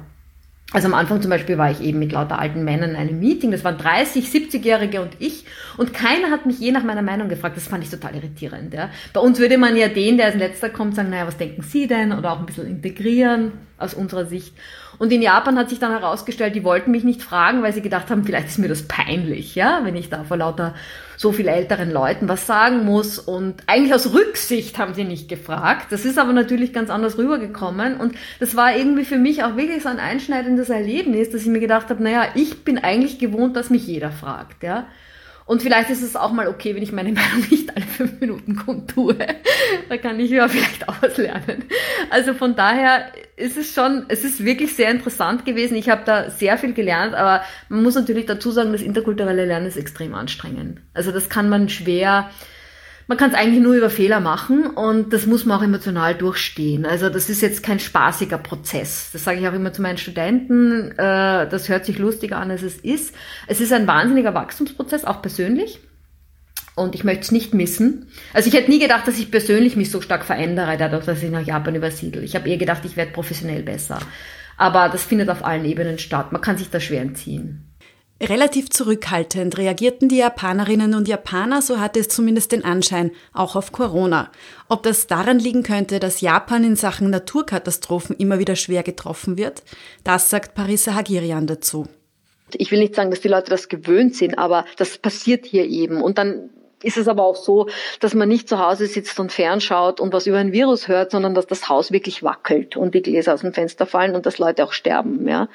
Also 0.72 0.88
am 0.88 0.94
Anfang 0.94 1.20
zum 1.22 1.32
Beispiel 1.32 1.58
war 1.58 1.72
ich 1.72 1.82
eben 1.82 1.98
mit 1.98 2.12
lauter 2.12 2.38
alten 2.38 2.64
Männern 2.64 2.92
in 2.92 2.96
einem 2.96 3.20
Meeting, 3.20 3.50
das 3.50 3.64
waren 3.64 3.78
30, 3.78 4.28
70-Jährige 4.28 5.02
und 5.02 5.14
ich 5.18 5.46
und 5.78 5.94
keiner 5.94 6.30
hat 6.30 6.46
mich 6.46 6.60
je 6.60 6.72
nach 6.72 6.84
meiner 6.84 7.02
Meinung 7.02 7.28
gefragt, 7.28 7.58
das 7.58 7.68
fand 7.68 7.84
ich 7.84 7.90
total 7.90 8.16
irritierend. 8.16 8.74
Ja. 8.74 8.90
Bei 9.12 9.20
uns 9.20 9.40
würde 9.40 9.58
man 9.58 9.76
ja 9.76 9.88
den, 9.88 10.18
der 10.18 10.28
als 10.28 10.36
letzter 10.36 10.70
kommt, 10.70 10.96
sagen, 10.96 11.10
naja, 11.10 11.26
was 11.26 11.38
denken 11.38 11.64
Sie 11.64 11.88
denn? 11.88 12.12
Oder 12.12 12.34
auch 12.34 12.40
ein 12.40 12.46
bisschen 12.46 12.68
integrieren 12.68 13.54
aus 13.79 13.93
unserer 13.93 14.25
Sicht. 14.25 14.53
Und 14.98 15.12
in 15.12 15.21
Japan 15.21 15.57
hat 15.57 15.69
sich 15.69 15.79
dann 15.79 15.91
herausgestellt, 15.91 16.55
die 16.55 16.63
wollten 16.63 16.91
mich 16.91 17.03
nicht 17.03 17.21
fragen, 17.21 17.63
weil 17.63 17.74
sie 17.74 17.81
gedacht 17.81 18.09
haben, 18.09 18.24
vielleicht 18.24 18.48
ist 18.48 18.59
mir 18.59 18.67
das 18.67 18.88
peinlich, 18.88 19.55
ja, 19.55 19.81
wenn 19.83 19.95
ich 19.95 20.09
da 20.09 20.24
vor 20.24 20.38
lauter 20.38 20.75
so 21.15 21.31
viel 21.31 21.48
älteren 21.48 21.91
Leuten 21.91 22.29
was 22.29 22.48
sagen 22.48 22.86
muss. 22.86 23.19
Und 23.19 23.63
eigentlich 23.67 23.93
aus 23.93 24.13
Rücksicht 24.13 24.77
haben 24.77 24.93
sie 24.93 25.03
nicht 25.03 25.27
gefragt. 25.27 25.88
Das 25.91 26.05
ist 26.05 26.17
aber 26.17 26.33
natürlich 26.33 26.74
ganz 26.74 26.89
anders 26.89 27.17
rübergekommen. 27.17 27.98
Und 27.98 28.15
das 28.39 28.55
war 28.55 28.75
irgendwie 28.75 29.05
für 29.05 29.17
mich 29.17 29.43
auch 29.43 29.57
wirklich 29.57 29.83
so 29.83 29.89
ein 29.89 30.00
einschneidendes 30.00 30.69
Erlebnis, 30.69 31.29
dass 31.29 31.41
ich 31.41 31.48
mir 31.48 31.59
gedacht 31.59 31.89
habe, 31.89 32.03
naja, 32.03 32.27
ich 32.36 32.63
bin 32.63 32.77
eigentlich 32.77 33.19
gewohnt, 33.19 33.55
dass 33.55 33.69
mich 33.69 33.86
jeder 33.86 34.12
fragt, 34.12 34.63
ja. 34.63 34.88
Und 35.50 35.63
vielleicht 35.63 35.89
ist 35.89 36.03
es 36.03 36.15
auch 36.15 36.32
mal 36.32 36.48
okay, 36.48 36.75
wenn 36.75 36.84
ich 36.84 36.91
meine 36.91 37.12
Meinung 37.13 37.44
nicht 37.50 37.75
alle 37.75 37.84
fünf 37.84 38.20
Minuten 38.20 38.56
kundtue. 38.56 39.15
da 39.89 39.98
kann 39.98 40.20
ich 40.20 40.29
ja 40.29 40.48
vielleicht 40.48 40.88
auch 40.88 40.94
was 41.01 41.18
lernen. 41.18 41.63
Also 42.12 42.36
von 42.36 42.56
daher 42.56 43.12
ist 43.36 43.58
es 43.58 43.74
schon, 43.74 44.06
es 44.10 44.24
ist 44.24 44.46
wirklich 44.46 44.75
sehr 44.75 44.91
interessant 44.91 45.46
gewesen. 45.46 45.75
Ich 45.75 45.89
habe 45.89 46.03
da 46.06 46.29
sehr 46.29 46.60
viel 46.60 46.74
gelernt, 46.74 47.15
aber 47.15 47.44
man 47.68 47.82
muss 47.82 47.96
natürlich 47.96 48.27
dazu 48.27 48.51
sagen, 48.51 48.74
das 48.74 48.84
interkulturelle 48.84 49.46
Lernen 49.46 49.65
ist 49.65 49.75
extrem 49.75 50.13
anstrengend. 50.13 50.82
Also 50.94 51.12
das 51.12 51.29
kann 51.29 51.50
man 51.50 51.68
schwer 51.68 52.29
man 53.10 53.18
kann 53.18 53.32
es 53.32 53.36
eigentlich 53.36 53.63
nur 53.63 53.74
über 53.74 53.89
Fehler 53.89 54.20
machen 54.20 54.68
und 54.68 55.13
das 55.13 55.25
muss 55.25 55.44
man 55.44 55.58
auch 55.58 55.63
emotional 55.63 56.13
durchstehen. 56.13 56.86
Also 56.86 57.10
das 57.10 57.28
ist 57.28 57.42
jetzt 57.42 57.63
kein 57.63 57.80
spaßiger 57.80 58.38
Prozess. 58.38 59.10
Das 59.12 59.24
sage 59.24 59.39
ich 59.39 59.48
auch 59.48 59.54
immer 59.54 59.74
zu 59.74 59.82
meinen 59.82 59.98
Studenten. 59.98 60.92
Äh, 60.92 61.50
das 61.50 61.70
hört 61.70 61.86
sich 61.86 61.98
lustiger 61.98 62.38
an, 62.38 62.51
als 62.51 62.62
es 62.62 62.78
ist. 62.78 63.16
Es 63.48 63.62
ist 63.62 63.74
ein 63.74 63.88
wahnsinniger 63.88 64.36
Wachstumsprozess, 64.36 65.06
auch 65.06 65.24
persönlich. 65.24 65.80
Und 66.75 66.94
ich 66.94 67.04
möchte 67.04 67.24
es 67.24 67.32
nicht 67.32 67.56
missen. 67.56 68.12
Also 68.32 68.48
ich 68.48 68.54
hätte 68.54 68.70
nie 68.70 68.80
gedacht, 68.80 69.08
dass 69.08 69.18
ich 69.18 69.32
persönlich 69.32 69.75
mich 69.75 69.89
so 69.89 70.01
stark 70.01 70.24
verändere, 70.24 70.78
dadurch, 70.78 71.06
dass 71.06 71.24
ich 71.24 71.32
nach 71.32 71.42
Japan 71.42 71.74
übersiedle. 71.74 72.22
Ich 72.22 72.36
habe 72.36 72.48
eher 72.48 72.58
gedacht, 72.58 72.86
ich 72.86 72.96
werde 72.96 73.12
professionell 73.12 73.63
besser. 73.63 73.98
Aber 74.56 74.88
das 74.88 75.04
findet 75.04 75.32
auf 75.32 75.44
allen 75.44 75.66
Ebenen 75.66 75.98
statt. 75.98 76.32
Man 76.32 76.42
kann 76.42 76.60
sich 76.60 76.70
da 76.70 76.80
schwer 76.80 77.01
entziehen. 77.01 77.69
Relativ 78.22 78.70
zurückhaltend 78.70 79.58
reagierten 79.58 80.10
die 80.10 80.18
Japanerinnen 80.18 80.94
und 80.94 81.08
Japaner, 81.08 81.62
so 81.62 81.80
hatte 81.80 82.02
es 82.02 82.10
zumindest 82.10 82.52
den 82.52 82.66
Anschein, 82.66 83.12
auch 83.32 83.56
auf 83.56 83.72
Corona. 83.72 84.30
Ob 84.68 84.84
das 84.84 85.08
daran 85.08 85.40
liegen 85.40 85.64
könnte, 85.64 86.00
dass 86.00 86.20
Japan 86.20 86.66
in 86.66 86.76
Sachen 86.76 87.10
Naturkatastrophen 87.10 88.18
immer 88.18 88.38
wieder 88.38 88.58
schwer 88.58 88.84
getroffen 88.84 89.38
wird, 89.38 89.64
das 90.04 90.30
sagt 90.30 90.54
Parisa 90.54 90.96
Hagirian 90.96 91.48
dazu. 91.48 91.88
Ich 92.52 92.72
will 92.72 92.80
nicht 92.80 92.96
sagen, 92.96 93.10
dass 93.10 93.22
die 93.22 93.30
Leute 93.30 93.52
das 93.52 93.70
gewöhnt 93.70 94.16
sind, 94.16 94.38
aber 94.38 94.66
das 94.78 94.98
passiert 94.98 95.46
hier 95.46 95.66
eben. 95.66 96.02
Und 96.02 96.18
dann 96.18 96.50
ist 96.83 96.98
es 96.98 97.07
aber 97.07 97.24
auch 97.24 97.36
so, 97.36 97.67
dass 98.00 98.13
man 98.13 98.29
nicht 98.29 98.48
zu 98.48 98.59
Hause 98.59 98.88
sitzt 98.88 99.19
und 99.19 99.31
fernschaut 99.31 100.00
und 100.00 100.13
was 100.13 100.27
über 100.27 100.38
ein 100.38 100.51
Virus 100.51 100.88
hört, 100.88 101.12
sondern 101.12 101.33
dass 101.33 101.48
das 101.48 101.69
Haus 101.69 101.91
wirklich 101.91 102.24
wackelt 102.24 102.77
und 102.77 102.95
die 102.95 103.01
Gläser 103.01 103.33
aus 103.33 103.41
dem 103.41 103.53
Fenster 103.53 103.86
fallen 103.86 104.15
und 104.15 104.25
dass 104.25 104.38
Leute 104.38 104.63
auch 104.63 104.74
sterben, 104.74 105.27
ja. 105.27 105.50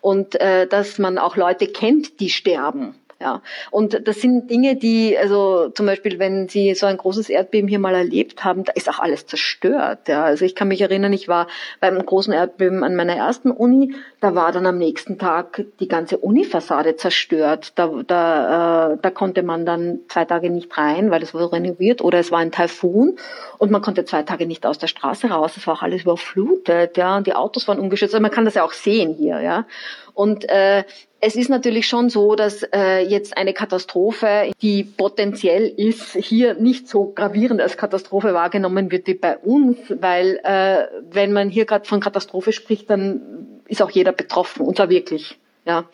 Und 0.00 0.40
äh, 0.40 0.66
dass 0.66 0.98
man 0.98 1.18
auch 1.18 1.36
Leute 1.36 1.66
kennt, 1.66 2.20
die 2.20 2.30
sterben. 2.30 2.94
Ja, 3.22 3.42
und 3.70 4.08
das 4.08 4.22
sind 4.22 4.50
Dinge, 4.50 4.76
die, 4.76 5.14
also 5.18 5.68
zum 5.68 5.84
Beispiel, 5.84 6.18
wenn 6.18 6.48
Sie 6.48 6.74
so 6.74 6.86
ein 6.86 6.96
großes 6.96 7.28
Erdbeben 7.28 7.68
hier 7.68 7.78
mal 7.78 7.94
erlebt 7.94 8.44
haben, 8.44 8.64
da 8.64 8.72
ist 8.72 8.88
auch 8.88 8.98
alles 8.98 9.26
zerstört. 9.26 10.08
Ja, 10.08 10.24
also 10.24 10.46
ich 10.46 10.54
kann 10.54 10.68
mich 10.68 10.80
erinnern, 10.80 11.12
ich 11.12 11.28
war 11.28 11.46
beim 11.80 11.98
großen 11.98 12.32
Erdbeben 12.32 12.82
an 12.82 12.96
meiner 12.96 13.14
ersten 13.16 13.50
Uni, 13.50 13.94
da 14.20 14.34
war 14.34 14.52
dann 14.52 14.64
am 14.64 14.78
nächsten 14.78 15.18
Tag 15.18 15.66
die 15.80 15.88
ganze 15.88 16.16
Unifassade 16.16 16.96
zerstört. 16.96 17.72
Da, 17.74 17.90
da, 18.06 18.92
äh, 18.94 18.98
da 19.02 19.10
konnte 19.10 19.42
man 19.42 19.66
dann 19.66 19.98
zwei 20.08 20.24
Tage 20.24 20.48
nicht 20.48 20.78
rein, 20.78 21.10
weil 21.10 21.22
es 21.22 21.34
wurde 21.34 21.52
renoviert, 21.52 22.00
oder 22.00 22.20
es 22.20 22.32
war 22.32 22.38
ein 22.38 22.52
Taifun 22.52 23.18
und 23.58 23.70
man 23.70 23.82
konnte 23.82 24.06
zwei 24.06 24.22
Tage 24.22 24.46
nicht 24.46 24.64
aus 24.64 24.78
der 24.78 24.86
Straße 24.86 25.28
raus. 25.28 25.58
Es 25.58 25.66
war 25.66 25.74
auch 25.74 25.82
alles 25.82 26.04
überflutet, 26.04 26.96
ja, 26.96 27.18
und 27.18 27.26
die 27.26 27.34
Autos 27.34 27.68
waren 27.68 27.80
umgeschützt. 27.80 28.14
Also 28.14 28.22
man 28.22 28.30
kann 28.30 28.46
das 28.46 28.54
ja 28.54 28.64
auch 28.64 28.72
sehen 28.72 29.12
hier, 29.12 29.42
ja. 29.42 29.66
Und 30.14 30.48
äh, 30.48 30.84
es 31.20 31.36
ist 31.36 31.50
natürlich 31.50 31.86
schon 31.86 32.08
so, 32.08 32.34
dass 32.34 32.62
äh, 32.62 33.00
jetzt 33.06 33.36
eine 33.36 33.52
Katastrophe, 33.52 34.52
die 34.62 34.84
potenziell 34.84 35.66
ist, 35.68 36.14
hier 36.14 36.54
nicht 36.54 36.88
so 36.88 37.12
gravierend 37.14 37.60
als 37.60 37.76
Katastrophe 37.76 38.32
wahrgenommen 38.32 38.90
wird 38.90 39.06
wie 39.06 39.14
bei 39.14 39.36
uns, 39.36 39.78
weil 39.88 40.40
äh, 40.44 40.86
wenn 41.10 41.32
man 41.32 41.50
hier 41.50 41.66
gerade 41.66 41.86
von 41.86 42.00
Katastrophe 42.00 42.52
spricht, 42.52 42.88
dann 42.88 43.60
ist 43.68 43.82
auch 43.82 43.90
jeder 43.90 44.12
betroffen, 44.12 44.66
und 44.66 44.76
zwar 44.76 44.88
wirklich. 44.88 45.38
Ja, 45.66 45.84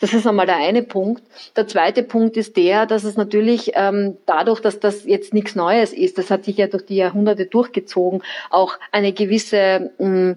das 0.00 0.12
ist 0.12 0.26
einmal 0.26 0.46
der 0.46 0.56
eine 0.56 0.82
Punkt. 0.82 1.22
Der 1.56 1.68
zweite 1.68 2.02
Punkt 2.02 2.36
ist 2.36 2.56
der, 2.56 2.84
dass 2.84 3.04
es 3.04 3.16
natürlich 3.16 3.70
ähm, 3.74 4.16
dadurch, 4.26 4.60
dass 4.60 4.80
das 4.80 5.04
jetzt 5.04 5.32
nichts 5.32 5.54
Neues 5.54 5.92
ist, 5.92 6.18
das 6.18 6.30
hat 6.30 6.44
sich 6.44 6.56
ja 6.56 6.66
durch 6.66 6.84
die 6.84 6.96
Jahrhunderte 6.96 7.46
durchgezogen, 7.46 8.22
auch 8.50 8.76
eine 8.90 9.12
gewisse 9.12 9.92
mh, 9.98 10.34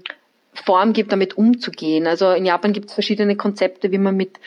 Form 0.65 0.93
gibt, 0.93 1.11
damit 1.11 1.37
umzugehen. 1.37 2.07
Also 2.07 2.31
in 2.31 2.45
Japan 2.45 2.73
gibt 2.73 2.87
es 2.87 2.93
verschiedene 2.93 3.35
Konzepte, 3.35 3.91
wie 3.91 3.97
man 3.97 4.15
mit 4.15 4.39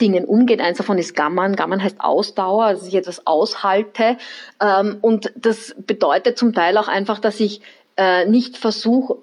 Dingen 0.00 0.24
umgeht. 0.24 0.60
Eins 0.60 0.78
davon 0.78 0.98
ist 0.98 1.14
Gammern. 1.14 1.56
Gammern 1.56 1.82
heißt 1.82 2.00
Ausdauer, 2.00 2.64
also 2.64 2.80
dass 2.80 2.88
ich 2.88 2.94
etwas 2.94 3.26
aushalte. 3.26 4.16
Ähm, 4.60 4.98
und 5.00 5.32
das 5.36 5.74
bedeutet 5.86 6.38
zum 6.38 6.52
Teil 6.52 6.76
auch 6.78 6.88
einfach, 6.88 7.18
dass 7.18 7.40
ich 7.40 7.60
äh, 7.96 8.24
nicht 8.26 8.56
versuche, 8.56 9.18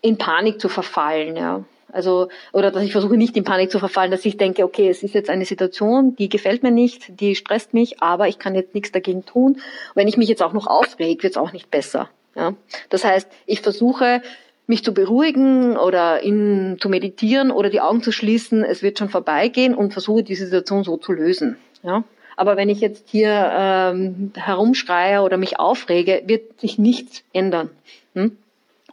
in 0.00 0.18
Panik 0.18 0.60
zu 0.60 0.68
verfallen. 0.68 1.36
Ja. 1.36 1.64
Also, 1.92 2.28
oder 2.52 2.70
dass 2.70 2.82
ich 2.82 2.92
versuche 2.92 3.16
nicht 3.16 3.36
in 3.36 3.44
Panik 3.44 3.70
zu 3.70 3.78
verfallen, 3.78 4.10
dass 4.10 4.24
ich 4.24 4.36
denke, 4.36 4.64
okay, 4.64 4.88
es 4.88 5.02
ist 5.02 5.14
jetzt 5.14 5.30
eine 5.30 5.44
Situation, 5.44 6.14
die 6.16 6.28
gefällt 6.28 6.62
mir 6.62 6.70
nicht, 6.70 7.20
die 7.20 7.34
stresst 7.34 7.74
mich, 7.74 8.02
aber 8.02 8.28
ich 8.28 8.38
kann 8.38 8.54
jetzt 8.54 8.74
nichts 8.74 8.92
dagegen 8.92 9.24
tun. 9.24 9.60
Wenn 9.94 10.06
ich 10.06 10.16
mich 10.16 10.28
jetzt 10.28 10.42
auch 10.42 10.52
noch 10.52 10.66
aufreg, 10.66 11.22
wird 11.22 11.32
es 11.32 11.36
auch 11.36 11.52
nicht 11.52 11.70
besser. 11.70 12.10
Ja? 12.34 12.54
Das 12.90 13.04
heißt, 13.04 13.28
ich 13.46 13.62
versuche, 13.62 14.20
mich 14.66 14.84
zu 14.84 14.92
beruhigen 14.92 15.76
oder 15.76 16.22
in, 16.22 16.76
zu 16.80 16.88
meditieren 16.88 17.50
oder 17.50 17.70
die 17.70 17.80
Augen 17.80 18.02
zu 18.02 18.12
schließen, 18.12 18.64
es 18.64 18.82
wird 18.82 18.98
schon 18.98 19.08
vorbeigehen 19.08 19.74
und 19.74 19.92
versuche 19.92 20.22
die 20.22 20.34
Situation 20.34 20.84
so 20.84 20.96
zu 20.96 21.12
lösen. 21.12 21.56
Ja? 21.82 22.04
Aber 22.36 22.56
wenn 22.56 22.68
ich 22.68 22.80
jetzt 22.80 23.08
hier 23.08 23.50
ähm, 23.54 24.32
herumschreie 24.34 25.22
oder 25.22 25.36
mich 25.36 25.58
aufrege, 25.58 26.22
wird 26.26 26.60
sich 26.60 26.78
nichts 26.78 27.22
ändern. 27.32 27.70
Hm? 28.14 28.36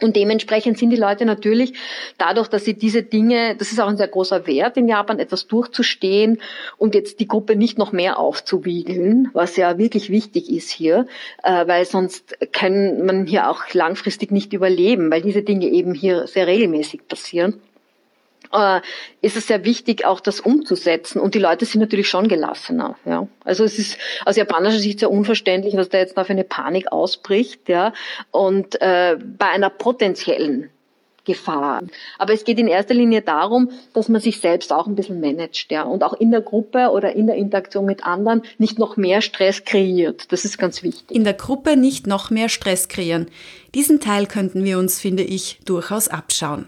Und 0.01 0.15
dementsprechend 0.15 0.77
sind 0.77 0.89
die 0.89 0.97
Leute 0.97 1.25
natürlich 1.25 1.73
dadurch, 2.17 2.47
dass 2.47 2.65
sie 2.65 2.73
diese 2.73 3.03
Dinge, 3.03 3.55
das 3.55 3.71
ist 3.71 3.79
auch 3.79 3.87
ein 3.87 3.97
sehr 3.97 4.07
großer 4.07 4.47
Wert 4.47 4.75
in 4.75 4.87
Japan, 4.87 5.19
etwas 5.19 5.47
durchzustehen 5.47 6.41
und 6.77 6.95
jetzt 6.95 7.19
die 7.19 7.27
Gruppe 7.27 7.55
nicht 7.55 7.77
noch 7.77 7.91
mehr 7.91 8.17
aufzuwiegeln, 8.17 9.29
was 9.33 9.55
ja 9.55 9.77
wirklich 9.77 10.09
wichtig 10.09 10.49
ist 10.49 10.71
hier, 10.71 11.05
äh, 11.43 11.67
weil 11.67 11.85
sonst 11.85 12.35
kann 12.51 13.05
man 13.05 13.27
hier 13.27 13.49
auch 13.49 13.71
langfristig 13.73 14.31
nicht 14.31 14.53
überleben, 14.53 15.11
weil 15.11 15.21
diese 15.21 15.43
Dinge 15.43 15.67
eben 15.67 15.93
hier 15.93 16.25
sehr 16.25 16.47
regelmäßig 16.47 17.07
passieren 17.07 17.61
äh, 18.53 18.81
ist 19.21 19.35
es 19.35 19.47
sehr 19.47 19.65
wichtig, 19.65 20.05
auch 20.05 20.19
das 20.19 20.39
umzusetzen. 20.39 21.19
Und 21.19 21.35
die 21.35 21.39
Leute 21.39 21.65
sind 21.65 21.81
natürlich 21.81 22.07
schon 22.07 22.27
gelassener. 22.27 22.95
Ja. 23.05 23.27
Also 23.43 23.63
es 23.63 23.79
ist 23.79 23.97
aus 24.25 24.35
japanischer 24.35 24.79
Sicht 24.79 24.99
sehr 24.99 25.11
unverständlich, 25.11 25.75
was 25.75 25.89
da 25.89 25.97
jetzt 25.97 26.15
noch 26.15 26.25
für 26.25 26.33
eine 26.33 26.43
Panik 26.43 26.91
ausbricht. 26.91 27.67
Ja. 27.67 27.93
Und 28.31 28.81
äh, 28.81 29.17
bei 29.17 29.47
einer 29.47 29.69
potenziellen 29.69 30.69
Gefahr. 31.25 31.81
Aber 32.17 32.33
es 32.33 32.43
geht 32.43 32.59
in 32.59 32.67
erster 32.67 32.93
Linie 32.93 33.21
darum, 33.21 33.71
dass 33.93 34.09
man 34.09 34.19
sich 34.19 34.41
selbst 34.41 34.73
auch 34.73 34.87
ein 34.87 34.95
bisschen 34.95 35.21
managt, 35.21 35.71
ja, 35.71 35.83
und 35.83 36.03
auch 36.03 36.13
in 36.13 36.31
der 36.31 36.41
Gruppe 36.41 36.89
oder 36.89 37.13
in 37.13 37.27
der 37.27 37.37
Interaktion 37.37 37.85
mit 37.85 38.05
anderen 38.05 38.41
nicht 38.57 38.77
noch 38.77 38.97
mehr 38.97 39.21
Stress 39.21 39.63
kreiert. 39.63 40.31
Das 40.33 40.43
ist 40.43 40.57
ganz 40.57 40.83
wichtig. 40.83 41.15
In 41.15 41.23
der 41.23 41.33
Gruppe 41.33 41.77
nicht 41.77 42.07
noch 42.07 42.29
mehr 42.29 42.49
Stress 42.49 42.89
kreieren. 42.89 43.27
Diesen 43.73 44.01
Teil 44.01 44.25
könnten 44.25 44.65
wir 44.65 44.77
uns, 44.77 44.99
finde 44.99 45.23
ich, 45.23 45.59
durchaus 45.65 46.09
abschauen. 46.09 46.67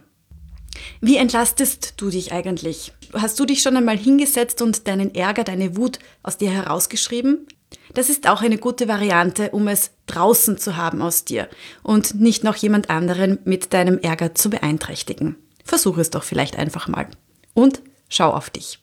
Wie 1.02 1.18
entlastest 1.18 1.94
du 1.98 2.10
dich 2.10 2.32
eigentlich? 2.32 2.94
Hast 3.14 3.40
du 3.40 3.46
dich 3.46 3.62
schon 3.62 3.78
einmal 3.78 3.98
hingesetzt 3.98 4.62
und 4.62 4.88
deinen 4.88 5.14
Ärger, 5.16 5.44
deine 5.44 5.78
Wut 5.78 6.00
aus 6.24 6.38
dir 6.38 6.50
herausgeschrieben? 6.50 7.48
Das 7.94 8.10
ist 8.10 8.28
auch 8.28 8.42
eine 8.42 8.58
gute 8.58 8.88
Variante, 8.88 9.52
um 9.52 9.68
es 9.68 9.92
draußen 10.08 10.58
zu 10.58 10.78
haben 10.78 11.02
aus 11.02 11.26
dir 11.26 11.50
und 11.84 12.16
nicht 12.16 12.44
noch 12.44 12.56
jemand 12.56 12.90
anderen 12.90 13.40
mit 13.46 13.74
deinem 13.74 14.00
Ärger 14.00 14.36
zu 14.36 14.50
beeinträchtigen. 14.50 15.36
Versuch 15.64 15.98
es 15.98 16.10
doch 16.10 16.24
vielleicht 16.24 16.58
einfach 16.58 16.88
mal. 16.88 17.08
Und 17.54 17.82
schau 18.10 18.32
auf 18.32 18.50
dich. 18.50 18.80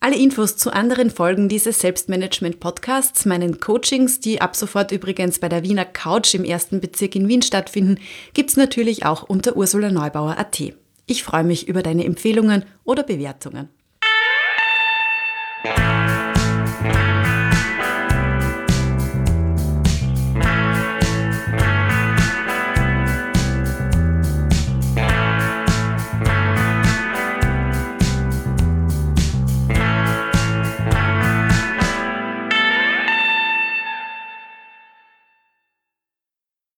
Alle 0.00 0.16
Infos 0.16 0.56
zu 0.56 0.72
anderen 0.72 1.10
Folgen 1.10 1.48
dieses 1.48 1.80
Selbstmanagement-Podcasts, 1.80 3.24
meinen 3.24 3.58
Coachings, 3.58 4.20
die 4.20 4.40
ab 4.40 4.54
sofort 4.54 4.92
übrigens 4.92 5.40
bei 5.40 5.48
der 5.48 5.64
Wiener 5.64 5.84
Couch 5.84 6.34
im 6.34 6.44
ersten 6.44 6.80
Bezirk 6.80 7.16
in 7.16 7.26
Wien 7.26 7.42
stattfinden, 7.42 7.98
gibt's 8.32 8.56
natürlich 8.56 9.04
auch 9.04 9.24
unter 9.24 9.56
ursulaneubauer.at. 9.56 10.74
Ich 11.10 11.22
freue 11.22 11.42
mich 11.42 11.66
über 11.66 11.82
deine 11.82 12.04
Empfehlungen 12.04 12.64
oder 12.84 13.02
Bewertungen. 13.02 13.70